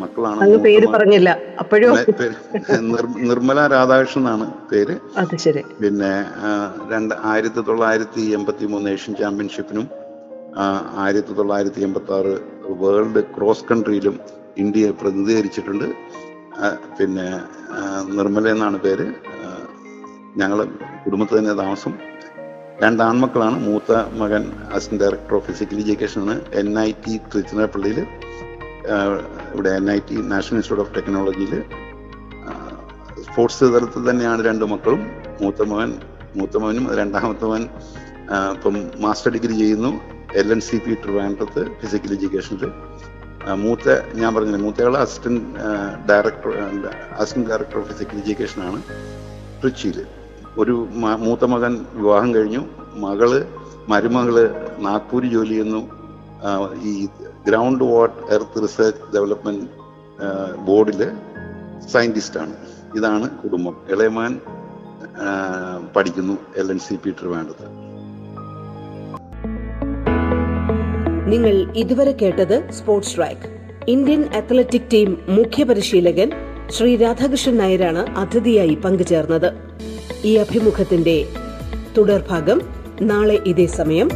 മക്കളാണ് 0.00 0.58
പേര് 0.58 0.86
പറഞ്ഞില്ല. 0.86 1.38
അപ്പോഴും? 1.58 1.96
നിർമ്മല 3.30 3.66
രാധാകൃഷ്ണൻ 3.66 4.22
എന്നാണ് 4.22 4.46
പേര്. 4.72 4.94
ശരി. 5.36 5.62
പിന്നെ 5.80 6.12
രണ്ട് 6.92 7.14
ആയിരത്തി 7.24 7.60
തൊള്ളായിരത്തി 7.60 8.20
എൺപത്തി 8.20 8.66
മൂന്ന് 8.66 8.90
ഏഷ്യൻ 8.90 9.16
ചാമ്പ്യൻഷിപ്പിനും 9.16 9.88
ആയിരത്തി 10.94 11.32
തൊള്ളായിരത്തി 11.32 11.80
എൺപത്തി 11.80 12.12
ആറ് 12.12 12.32
വേൾഡ് 12.82 13.24
ക്രോസ് 13.36 13.64
കൺട്രിയിലും 13.70 14.20
ഇന്ത്യയെ 14.58 14.90
പ്രതിനിധീകരിച്ചിട്ടുണ്ട്. 14.90 15.84
പിന്നെ 16.98 17.40
നിർമ്മല 18.14 18.48
എന്നാണ് 18.48 18.78
പേര്. 18.78 19.06
ഞങ്ങൾ 20.36 20.64
കുടുംബത്തിൽ 21.04 21.38
തന്നെ 21.38 21.52
താമസം 21.52 21.92
രണ്ട് 22.82 23.00
ആൺമക്കളാണ് 23.06 23.56
മൂത്ത 23.66 23.92
മകൻ 24.20 24.42
അസിസ്റ്റന്റ് 24.74 25.02
ഡയറക്ടർ 25.02 25.34
ഓഫ് 25.38 25.44
ഫിസിക്കൽ 25.48 25.76
എഡ്യൂക്കേഷനാണ്. 25.82 26.34
എൻ 26.60 26.68
ഐ 26.86 26.90
ടി 27.04 27.14
തിരുച്ചിറപ്പള്ളിയിൽ 27.32 27.98
ഇവിടെ 29.54 29.70
N 29.80 29.86
I 29.96 29.98
T 30.08 30.16
national 30.32 30.56
institute 30.58 30.84
of 30.84 30.94
ടെക്നോളജിയിൽ 30.96 31.52
സ്പോർട്സ് 33.26 33.66
തലത്തിൽ 33.74 34.02
തന്നെയാണ് 34.10 34.40
രണ്ട് 34.48 34.64
മക്കളും. 34.72 35.02
മൂത്ത 35.42 35.66
മകൻ 35.72 35.90
മൂത്ത 36.38 36.56
മകനും 36.62 36.86
രണ്ടാമത്തെ 37.00 37.46
മകൻ 37.52 37.64
ഇപ്പം 38.56 38.76
മാസ്റ്റർ 39.04 39.30
ഡിഗ്രി 39.36 39.54
ചെയ്യുന്നു. 39.62 39.92
എൽ 40.40 40.48
എൻ 40.54 40.60
സി 40.68 40.76
പി 40.84 40.92
ട്രിവാൻഡ്രത്ത് 41.04 41.62
ഫിസിക്കൽ 41.82 42.12
എഡ്യൂക്കേഷനിൽ. 42.16 42.64
മൂത്ത 43.66 43.86
ഞാൻ 44.20 44.30
പറഞ്ഞില്ല 44.34 44.60
മൂത്തയാൾ 44.66 44.96
assistant 45.04 45.44
director 46.10 46.50
assistant 47.20 47.48
director 47.52 47.78
of 47.82 47.88
physical 47.92 48.18
എഡ്യൂക്കേഷനാണ്. 48.22 48.80
ട്രിച്ചിയിൽ. 49.62 50.00
ഒരു 50.58 50.88
മൂത്ത 51.18 51.44
മകൻ 51.44 51.86
വിവാഹം 51.94 52.34
കഴിഞ്ഞു. 52.34 52.62
മകൾ 52.94 53.46
മരുമകൾ 53.88 54.36
നാഗ്പൂർ 54.78 55.24
ജോലി 55.26 55.48
ചെയ്യുന്നു. 55.48 55.82
ഈ 56.82 57.08
ground 57.46 57.84
water 57.84 58.34
earth 58.34 58.62
research 58.62 59.14
development 59.14 59.66
ബോർഡിൽ 60.66 61.10
സയന്റിസ്റ്റാണ്. 61.92 62.54
ഇതാണ് 62.96 63.30
കുടുംബം. 63.30 63.76
ഇളയമാൻ 63.90 64.40
പഠിക്കുന്നു 65.96 66.38
എൽ 66.56 66.70
എൻ 66.70 66.78
സി 66.78 66.94
പി 66.94 67.14
വേണ്ടത് 67.22 67.64
നിങ്ങൾ 71.32 71.72
ഇതുവരെ 71.76 72.12
കേട്ടത് 72.12 72.70
sports 72.70 73.16
track. 73.16 73.48
Indian 73.88 74.22
athletic 74.24 74.88
team 74.92 75.18
മുഖ്യ 75.28 75.64
പരിശീലകൻ 75.64 76.30
ശ്രീ 76.70 76.96
രാധാകൃഷ്ണൻ 76.96 77.56
നായരാണ് 77.56 78.02
അതിഥിയായി 78.18 78.74
പങ്കുചേർന്നത്. 78.74 79.71
ഈ 80.24 80.32
അഭിമുഖത്തിന്റെ 80.36 81.16
തുടർഭാഗം 81.96 82.58
നാളെ 83.02 83.36
ഇതേ 83.46 83.66
സമയം 83.78 84.08